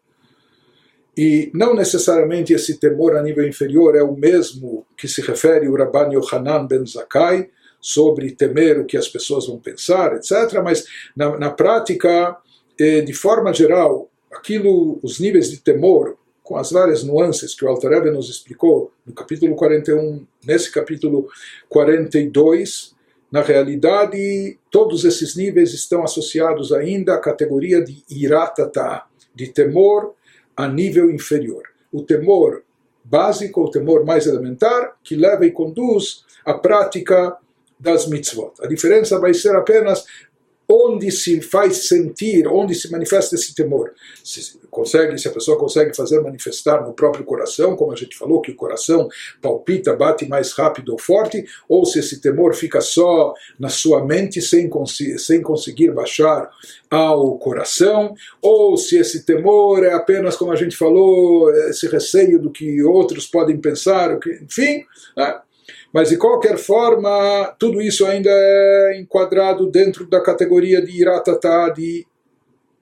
E 1.16 1.52
não 1.54 1.74
necessariamente 1.74 2.54
esse 2.54 2.80
temor 2.80 3.16
a 3.16 3.24
nível 3.24 3.48
inferior 3.48 3.96
é 3.96 4.04
o 4.04 4.16
mesmo 4.16 4.86
que 4.98 5.08
se 5.08 5.22
refere 5.22 5.68
o 5.68 5.76
Rabban 5.76 6.12
Yohanan 6.12 6.68
ben 6.68 6.86
Zakkai, 6.86 7.50
sobre 7.80 8.32
temer 8.32 8.80
o 8.80 8.86
que 8.86 8.98
as 8.98 9.08
pessoas 9.08 9.48
vão 9.48 9.60
pensar, 9.60 10.16
etc. 10.16 10.62
Mas 10.64 10.86
na, 11.16 11.38
na 11.38 11.52
prática, 11.52 12.36
eh, 12.80 13.02
de 13.02 13.14
forma 13.14 13.54
geral, 13.54 14.10
aquilo, 14.38 15.00
os 15.04 15.20
níveis 15.20 15.50
de 15.50 15.58
temor, 15.58 16.18
com 16.44 16.56
as 16.56 16.72
várias 16.72 17.04
nuances 17.04 17.54
que 17.54 17.66
o 17.66 17.68
Altareb 17.68 18.10
nos 18.10 18.30
explicou 18.30 18.92
no 19.06 19.14
capítulo 19.14 19.56
41, 19.56 20.26
nesse 20.46 20.72
capítulo 20.72 21.28
42, 21.68 22.96
na 23.30 23.42
realidade, 23.42 24.58
todos 24.72 25.04
esses 25.04 25.36
níveis 25.36 25.74
estão 25.74 26.04
associados 26.04 26.72
ainda 26.72 27.16
à 27.16 27.20
categoria 27.20 27.84
de 27.84 28.02
iratata, 28.10 29.04
de 29.36 29.48
temor 29.48 30.14
a 30.56 30.68
nível 30.68 31.12
inferior. 31.12 31.64
O 31.92 32.02
temor 32.02 32.64
básico, 33.04 33.62
o 33.62 33.70
temor 33.70 34.06
mais 34.06 34.26
elementar, 34.26 34.96
que 35.04 35.16
leva 35.16 35.46
e 35.46 35.52
conduz 35.52 36.24
à 36.46 36.54
prática 36.54 37.38
das 37.80 38.08
mitzvot. 38.08 38.54
A 38.62 38.68
diferença 38.68 39.20
vai 39.20 39.34
ser 39.34 39.56
apenas 39.56 40.06
onde 40.70 41.10
se 41.12 41.42
faz 41.42 41.88
sentir, 41.88 42.48
onde 42.48 42.76
se 42.76 42.92
manifesta 42.92 43.36
esse 43.36 43.56
temor. 43.56 43.94
Se, 44.24 44.60
consegue, 44.70 45.18
se 45.18 45.28
a 45.28 45.32
pessoa 45.32 45.58
consegue 45.58 45.96
fazer 45.96 46.20
manifestar 46.22 46.86
no 46.86 46.94
próprio 46.94 47.24
coração, 47.24 47.76
como 47.76 47.94
a 47.94 47.96
gente 47.96 48.18
falou, 48.18 48.42
que 48.42 48.52
o 48.52 48.56
coração 48.56 49.08
palpita, 49.42 49.96
bate 49.96 50.28
mais 50.28 50.52
rápido 50.52 50.92
ou 50.92 51.00
forte, 51.00 51.46
ou 51.70 51.86
se 51.86 52.00
esse 52.00 52.20
temor 52.22 52.54
fica 52.54 52.82
só 52.82 53.34
na 53.58 53.70
sua 53.70 54.06
mente 54.06 54.42
sem, 54.42 54.70
sem 55.18 55.42
conseguir 55.42 55.92
baixar 55.92 56.50
ao 56.90 57.38
coração, 57.38 58.14
ou 58.42 58.78
se 58.78 58.98
esse 58.98 59.26
temor 59.26 59.84
é 59.84 59.94
apenas, 59.94 60.36
como 60.36 60.52
a 60.52 60.56
gente 60.56 60.76
falou, 60.76 61.50
esse 61.70 61.88
receio 61.88 62.40
do 62.40 62.52
que 62.52 62.84
outros 62.84 63.26
podem 63.26 63.58
pensar, 63.58 64.20
enfim, 64.42 64.84
né? 65.16 65.40
Mas, 65.94 66.10
de 66.10 66.18
qualquer 66.18 66.58
forma, 66.58 67.56
tudo 67.58 67.82
isso 67.82 68.06
ainda 68.06 68.30
é 68.32 69.00
enquadrado 69.00 69.70
dentro 69.70 70.06
da 70.08 70.22
categoria 70.22 70.82
de 70.82 71.00
iratatá, 71.00 71.70
de 71.70 72.06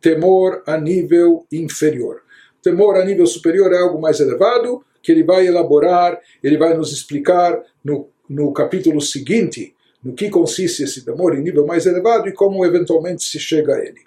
temor 0.01 0.61
a 0.65 0.77
nível 0.77 1.45
inferior. 1.51 2.21
Temor 2.61 2.97
a 2.97 3.05
nível 3.05 3.25
superior 3.27 3.71
é 3.73 3.77
algo 3.77 4.01
mais 4.01 4.19
elevado, 4.19 4.83
que 5.01 5.11
ele 5.11 5.23
vai 5.23 5.45
elaborar, 5.45 6.19
ele 6.43 6.57
vai 6.57 6.75
nos 6.75 6.91
explicar 6.91 7.61
no, 7.83 8.09
no 8.27 8.51
capítulo 8.51 8.99
seguinte, 8.99 9.75
no 10.03 10.13
que 10.13 10.29
consiste 10.29 10.83
esse 10.83 11.05
temor 11.05 11.35
em 11.35 11.41
nível 11.41 11.65
mais 11.65 11.85
elevado 11.85 12.27
e 12.27 12.33
como 12.33 12.65
eventualmente 12.65 13.23
se 13.23 13.39
chega 13.39 13.75
a 13.75 13.79
ele. 13.79 14.01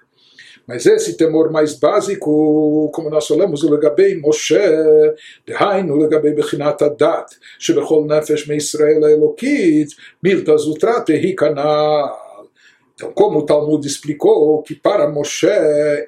Mas 0.68 0.84
esse 0.84 1.16
temor 1.16 1.50
mais 1.50 1.78
básico, 1.78 2.90
como 2.92 3.08
nós 3.08 3.26
falamos, 3.26 3.62
o 3.62 3.70
legabei 3.70 4.20
Moshe, 4.20 4.54
dehainu 5.46 5.96
legabei 5.96 6.34
bechinat 6.34 6.82
adat, 6.82 7.34
shebechol 7.58 8.04
nefesh 8.04 8.46
me 8.46 8.56
Israel 8.58 9.08
elokit, 9.08 9.96
miltas 10.22 10.64
rica 11.08 11.50
na. 11.50 12.27
Então, 12.98 13.12
como 13.12 13.38
o 13.38 13.46
Talmud 13.46 13.86
explicou 13.86 14.60
que 14.60 14.74
para 14.74 15.08
Moshe 15.08 15.46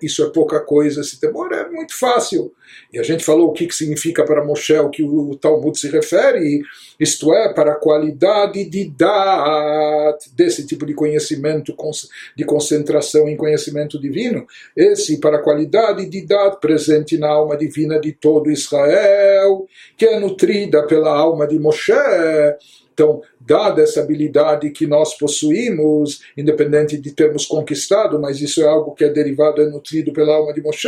isso 0.03 0.25
é 0.25 0.31
pouca 0.31 0.59
coisa, 0.59 1.03
esse 1.03 1.21
temor 1.21 1.53
é 1.53 1.71
muito 1.71 1.97
fácil. 1.97 2.53
E 2.93 2.99
a 2.99 3.05
gente 3.05 3.25
falou 3.25 3.49
o 3.49 3.53
que, 3.53 3.69
que 3.69 3.75
significa 3.75 4.25
para 4.25 4.45
Moshe 4.45 4.77
o 4.77 4.91
que 4.91 5.05
o 5.05 5.37
Talmud 5.37 5.79
se 5.79 5.89
refere, 5.89 6.61
isto 6.99 7.33
é, 7.33 7.55
para 7.55 7.73
a 7.73 7.77
qualidade 7.77 8.65
de 8.69 8.91
dat, 8.91 10.19
desse 10.35 10.67
tipo 10.67 10.85
de 10.85 10.93
conhecimento, 10.93 11.73
de 12.37 12.45
concentração 12.45 13.29
em 13.29 13.37
conhecimento 13.37 14.01
divino, 14.01 14.45
esse 14.77 15.21
para 15.21 15.37
a 15.37 15.43
qualidade 15.43 16.07
de 16.07 16.27
dat 16.27 16.59
presente 16.61 17.17
na 17.17 17.29
alma 17.29 17.57
divina 17.57 18.01
de 18.01 18.11
todo 18.11 18.51
Israel, 18.51 19.65
que 19.97 20.07
é 20.07 20.19
nutrida 20.19 20.85
pela 20.89 21.17
alma 21.17 21.47
de 21.47 21.57
Moshe. 21.57 21.93
Então, 23.01 23.23
dada 23.41 23.81
essa 23.81 24.03
habilidade 24.03 24.69
que 24.69 24.87
nós 24.87 25.17
possuímos, 25.17 26.21
independente 26.37 26.99
de 26.99 27.13
termos 27.13 27.47
conquistado, 27.47 28.21
mas 28.21 28.43
isso 28.43 28.61
é 28.61 28.67
algo 28.69 28.95
que 28.95 29.03
é 29.03 29.09
derivado, 29.09 29.63
é 29.63 29.71
nutrido 29.71 30.13
pela 30.13 30.35
alma 30.35 30.53
de 30.53 30.61
Moshe. 30.61 30.87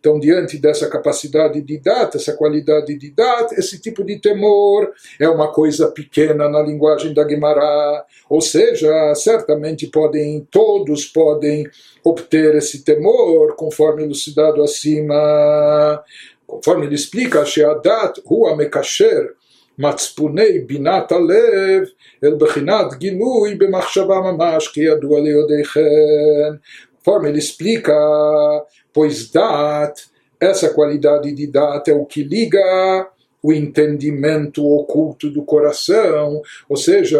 Então, 0.00 0.18
diante 0.18 0.58
dessa 0.58 0.90
capacidade 0.90 1.60
de 1.60 1.78
data, 1.78 2.16
essa 2.16 2.32
qualidade 2.32 2.98
de 2.98 3.08
data, 3.12 3.54
esse 3.54 3.80
tipo 3.80 4.02
de 4.02 4.18
temor 4.18 4.90
é 5.20 5.28
uma 5.28 5.52
coisa 5.52 5.86
pequena 5.92 6.48
na 6.48 6.60
linguagem 6.60 7.14
da 7.14 7.26
Gemara. 7.28 8.04
Ou 8.28 8.40
seja, 8.40 9.14
certamente 9.14 9.86
podem, 9.86 10.44
todos 10.50 11.04
podem 11.04 11.68
obter 12.02 12.56
esse 12.56 12.82
temor, 12.82 13.54
conforme 13.54 14.02
elucidado 14.02 14.60
acima. 14.60 16.02
Conforme 16.48 16.86
ele 16.86 16.96
explica, 16.96 17.44
Sheadat, 17.44 18.20
Hua 18.26 18.56
Mekasher, 18.56 19.34
מצפוני 19.79 20.59
בינת 20.59 21.11
הלב 21.11 21.83
אל 22.23 22.35
בחינת 22.39 22.93
גילוי 22.93 23.55
במחשבה 23.55 24.19
ממש, 24.19 24.67
כידוע 24.67 25.19
ליודעיכם. 25.19 25.81
Conforme 27.09 27.29
ele 27.29 27.39
explica, 27.39 27.95
pois 28.93 29.31
dat, 29.31 29.95
essa 30.39 30.69
qualidade 30.69 31.33
de 31.33 31.47
dat 31.47 31.87
é 31.87 31.93
o 31.93 32.05
que 32.05 32.23
liga 32.23 33.07
o 33.41 33.53
entendimento 33.53 34.65
oculto 34.65 35.29
do 35.29 35.43
coração, 35.43 36.41
ou 36.67 36.75
seja, 36.75 37.19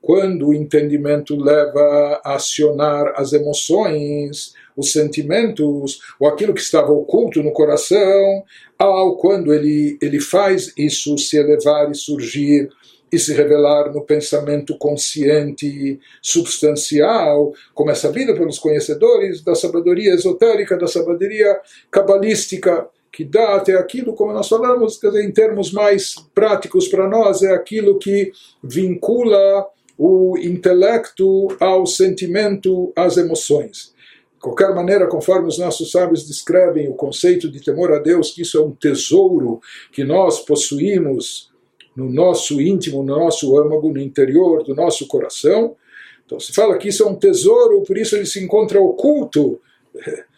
quando 0.00 0.48
o 0.48 0.54
entendimento 0.54 1.36
leva 1.36 2.20
a 2.24 2.36
acionar 2.36 3.12
as 3.16 3.32
emoções, 3.32 4.54
os 4.77 4.93
sentimentos, 4.93 5.99
ou 6.19 6.27
aquilo 6.27 6.53
que 6.53 6.61
estava 6.61 6.91
oculto 6.91 7.41
no 7.41 7.51
coração, 7.51 8.43
ao 8.77 9.17
quando 9.17 9.53
ele, 9.53 9.97
ele 10.01 10.21
faz 10.21 10.71
isso 10.77 11.17
se 11.17 11.35
elevar 11.35 11.89
e 11.91 11.95
surgir 11.95 12.69
e 13.11 13.17
se 13.17 13.33
revelar 13.33 13.91
no 13.93 14.03
pensamento 14.03 14.77
consciente 14.77 15.99
substancial, 16.21 17.53
como 17.73 17.89
é 17.89 17.95
sabido 17.95 18.33
pelos 18.33 18.59
conhecedores 18.59 19.41
da 19.41 19.55
sabedoria 19.55 20.13
esotérica, 20.13 20.77
da 20.77 20.87
sabedoria 20.87 21.59
cabalística. 21.89 22.87
que 23.09 23.23
dat 23.23 23.67
é 23.71 23.75
aquilo, 23.75 24.13
como 24.13 24.31
nós 24.31 24.47
falamos, 24.47 24.99
dizer, 24.99 25.23
em 25.25 25.31
termos 25.31 25.71
mais 25.71 26.13
práticos 26.35 26.87
para 26.87 27.07
nós, 27.07 27.41
é 27.41 27.51
aquilo 27.51 27.97
que 27.97 28.31
vincula 28.63 29.65
o 29.97 30.37
intelecto 30.37 31.47
ao 31.59 31.87
sentimento, 31.87 32.93
às 32.95 33.17
emoções. 33.17 33.91
De 34.37 34.41
qualquer 34.41 34.73
maneira, 34.73 35.07
conforme 35.07 35.47
os 35.47 35.57
nossos 35.57 35.89
sábios 35.89 36.27
descrevem 36.27 36.87
o 36.87 36.93
conceito 36.93 37.49
de 37.49 37.59
temor 37.59 37.91
a 37.91 37.97
Deus, 37.97 38.31
que 38.31 38.43
isso 38.43 38.57
é 38.59 38.61
um 38.61 38.71
tesouro 38.71 39.59
que 39.91 40.03
nós 40.03 40.39
possuímos 40.39 41.51
no 41.95 42.07
nosso 42.07 42.61
íntimo, 42.61 43.01
no 43.01 43.17
nosso 43.17 43.57
âmago, 43.57 43.91
no 43.91 43.99
interior 43.99 44.63
do 44.63 44.75
nosso 44.75 45.07
coração. 45.07 45.75
Então 46.23 46.39
se 46.39 46.53
fala 46.53 46.77
que 46.77 46.89
isso 46.89 47.01
é 47.01 47.07
um 47.07 47.15
tesouro, 47.15 47.81
por 47.81 47.97
isso 47.97 48.15
ele 48.15 48.27
se 48.27 48.43
encontra 48.43 48.79
oculto 48.79 49.59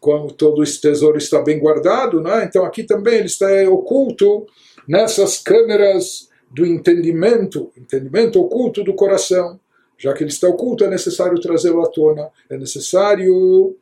como 0.00 0.32
todo 0.32 0.62
esse 0.64 0.80
tesouro 0.80 1.16
está 1.16 1.40
bem 1.40 1.58
guardado, 1.58 2.20
não 2.20 2.32
é? 2.32 2.44
então 2.44 2.64
aqui 2.64 2.82
também 2.82 3.18
ele 3.18 3.26
está 3.26 3.48
oculto 3.70 4.46
nessas 4.86 5.38
câmeras 5.38 6.28
do 6.50 6.66
entendimento, 6.66 7.70
entendimento 7.76 8.40
oculto 8.40 8.82
do 8.82 8.94
coração. 8.94 9.58
Já 9.98 10.12
que 10.12 10.22
ele 10.22 10.30
está 10.30 10.48
oculto, 10.48 10.84
é 10.84 10.88
necessário 10.88 11.40
trazê-lo 11.40 11.82
à 11.82 11.88
tona, 11.88 12.28
é 12.50 12.56
necessário 12.56 13.76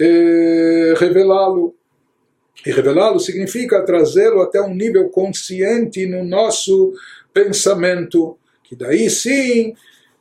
é, 0.00 0.94
revelá-lo. 0.96 1.74
E 2.66 2.70
revelá-lo 2.70 3.18
significa 3.18 3.84
trazê-lo 3.84 4.42
até 4.42 4.60
um 4.60 4.74
nível 4.74 5.08
consciente 5.08 6.06
no 6.06 6.24
nosso 6.24 6.92
pensamento, 7.32 8.36
que 8.62 8.76
daí 8.76 9.08
sim 9.08 9.74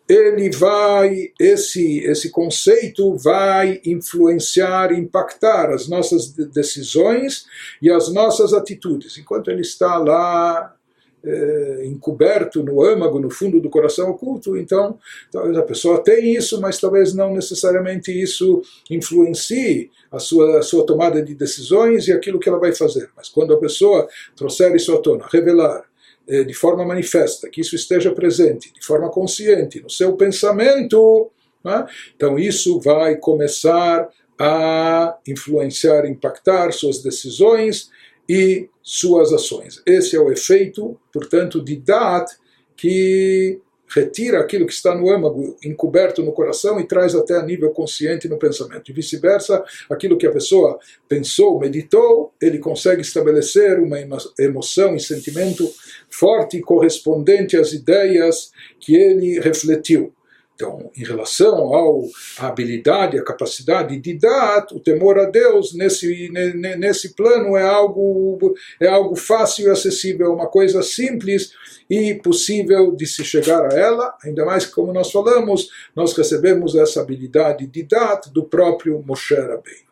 ele 0.07 0.49
vai, 0.49 1.31
esse, 1.39 1.99
esse 1.99 2.29
conceito 2.29 3.15
vai 3.15 3.79
influenciar, 3.85 4.91
impactar 4.91 5.69
as 5.69 5.87
nossas 5.87 6.33
decisões 6.33 7.45
e 7.81 7.89
as 7.89 8.11
nossas 8.11 8.53
atitudes. 8.53 9.17
Enquanto 9.17 9.49
ele 9.49 9.61
está 9.61 9.97
lá 9.97 10.75
é, 11.23 11.85
encoberto 11.85 12.63
no 12.63 12.83
âmago, 12.83 13.19
no 13.19 13.29
fundo 13.29 13.59
do 13.59 13.69
coração 13.69 14.09
oculto, 14.09 14.57
então 14.57 14.97
talvez 15.31 15.57
a 15.57 15.63
pessoa 15.63 16.03
tem 16.03 16.35
isso, 16.35 16.59
mas 16.59 16.79
talvez 16.79 17.13
não 17.13 17.33
necessariamente 17.33 18.11
isso 18.11 18.61
influencie 18.89 19.91
a 20.11 20.19
sua, 20.19 20.59
a 20.59 20.61
sua 20.61 20.85
tomada 20.85 21.21
de 21.21 21.35
decisões 21.35 22.07
e 22.07 22.11
aquilo 22.11 22.39
que 22.39 22.49
ela 22.49 22.59
vai 22.59 22.73
fazer. 22.73 23.09
Mas 23.15 23.29
quando 23.29 23.53
a 23.53 23.59
pessoa 23.59 24.07
trouxer 24.35 24.75
isso 24.75 24.93
à 24.93 25.01
tona, 25.01 25.25
revelar, 25.31 25.83
eh, 26.27 26.43
de 26.43 26.53
forma 26.53 26.85
manifesta, 26.85 27.49
que 27.49 27.61
isso 27.61 27.75
esteja 27.75 28.11
presente 28.11 28.71
de 28.73 28.85
forma 28.85 29.09
consciente 29.09 29.81
no 29.81 29.89
seu 29.89 30.13
pensamento, 30.13 31.29
né? 31.63 31.85
então 32.15 32.37
isso 32.37 32.79
vai 32.79 33.15
começar 33.17 34.09
a 34.39 35.17
influenciar, 35.27 36.05
impactar 36.05 36.71
suas 36.71 37.03
decisões 37.03 37.91
e 38.33 38.69
suas 38.81 39.33
ações. 39.33 39.81
Esse 39.85 40.15
é 40.15 40.19
o 40.19 40.31
efeito, 40.31 40.97
portanto, 41.11 41.61
de 41.61 41.75
Dat 41.75 42.31
que 42.77 43.59
retira 43.93 44.39
aquilo 44.39 44.65
que 44.65 44.71
está 44.71 44.95
no 44.95 45.11
âmago, 45.11 45.57
encoberto 45.65 46.23
no 46.23 46.31
coração 46.31 46.79
e 46.79 46.87
traz 46.87 47.13
até 47.13 47.35
a 47.35 47.43
nível 47.43 47.71
consciente 47.71 48.29
no 48.29 48.37
pensamento. 48.37 48.89
E 48.89 48.93
vice-versa, 48.93 49.61
aquilo 49.89 50.17
que 50.17 50.25
a 50.25 50.31
pessoa 50.31 50.79
pensou, 51.09 51.59
meditou, 51.59 52.31
ele 52.41 52.57
consegue 52.57 53.01
estabelecer 53.01 53.77
uma 53.81 53.97
emoção 54.39 54.95
e 54.95 54.99
sentimento 55.01 55.69
forte 56.09 56.61
correspondente 56.61 57.57
às 57.57 57.73
ideias 57.73 58.53
que 58.79 58.95
ele 58.95 59.41
refletiu. 59.41 60.13
Então, 60.61 60.91
em 60.95 61.03
relação 61.03 61.55
ao, 61.73 62.03
à 62.37 62.47
habilidade, 62.47 63.17
à 63.17 63.23
capacidade 63.23 63.99
de 63.99 64.13
dar, 64.13 64.67
o 64.71 64.79
temor 64.79 65.17
a 65.17 65.25
Deus 65.25 65.73
nesse, 65.73 66.31
nesse 66.77 67.15
plano 67.15 67.57
é 67.57 67.63
algo, 67.63 68.53
é 68.79 68.87
algo 68.87 69.15
fácil 69.15 69.67
e 69.67 69.71
acessível, 69.71 70.27
é 70.27 70.29
uma 70.29 70.45
coisa 70.45 70.83
simples 70.83 71.53
e 71.89 72.13
possível 72.13 72.95
de 72.95 73.07
se 73.07 73.23
chegar 73.23 73.73
a 73.73 73.75
ela, 73.75 74.15
ainda 74.23 74.45
mais 74.45 74.67
que, 74.67 74.71
como 74.71 74.93
nós 74.93 75.11
falamos, 75.11 75.67
nós 75.95 76.15
recebemos 76.15 76.75
essa 76.75 77.01
habilidade 77.01 77.65
de 77.65 77.81
dar 77.81 78.21
do 78.31 78.43
próprio 78.43 79.03
Moshe 79.03 79.33
Rabbeinu. 79.33 79.90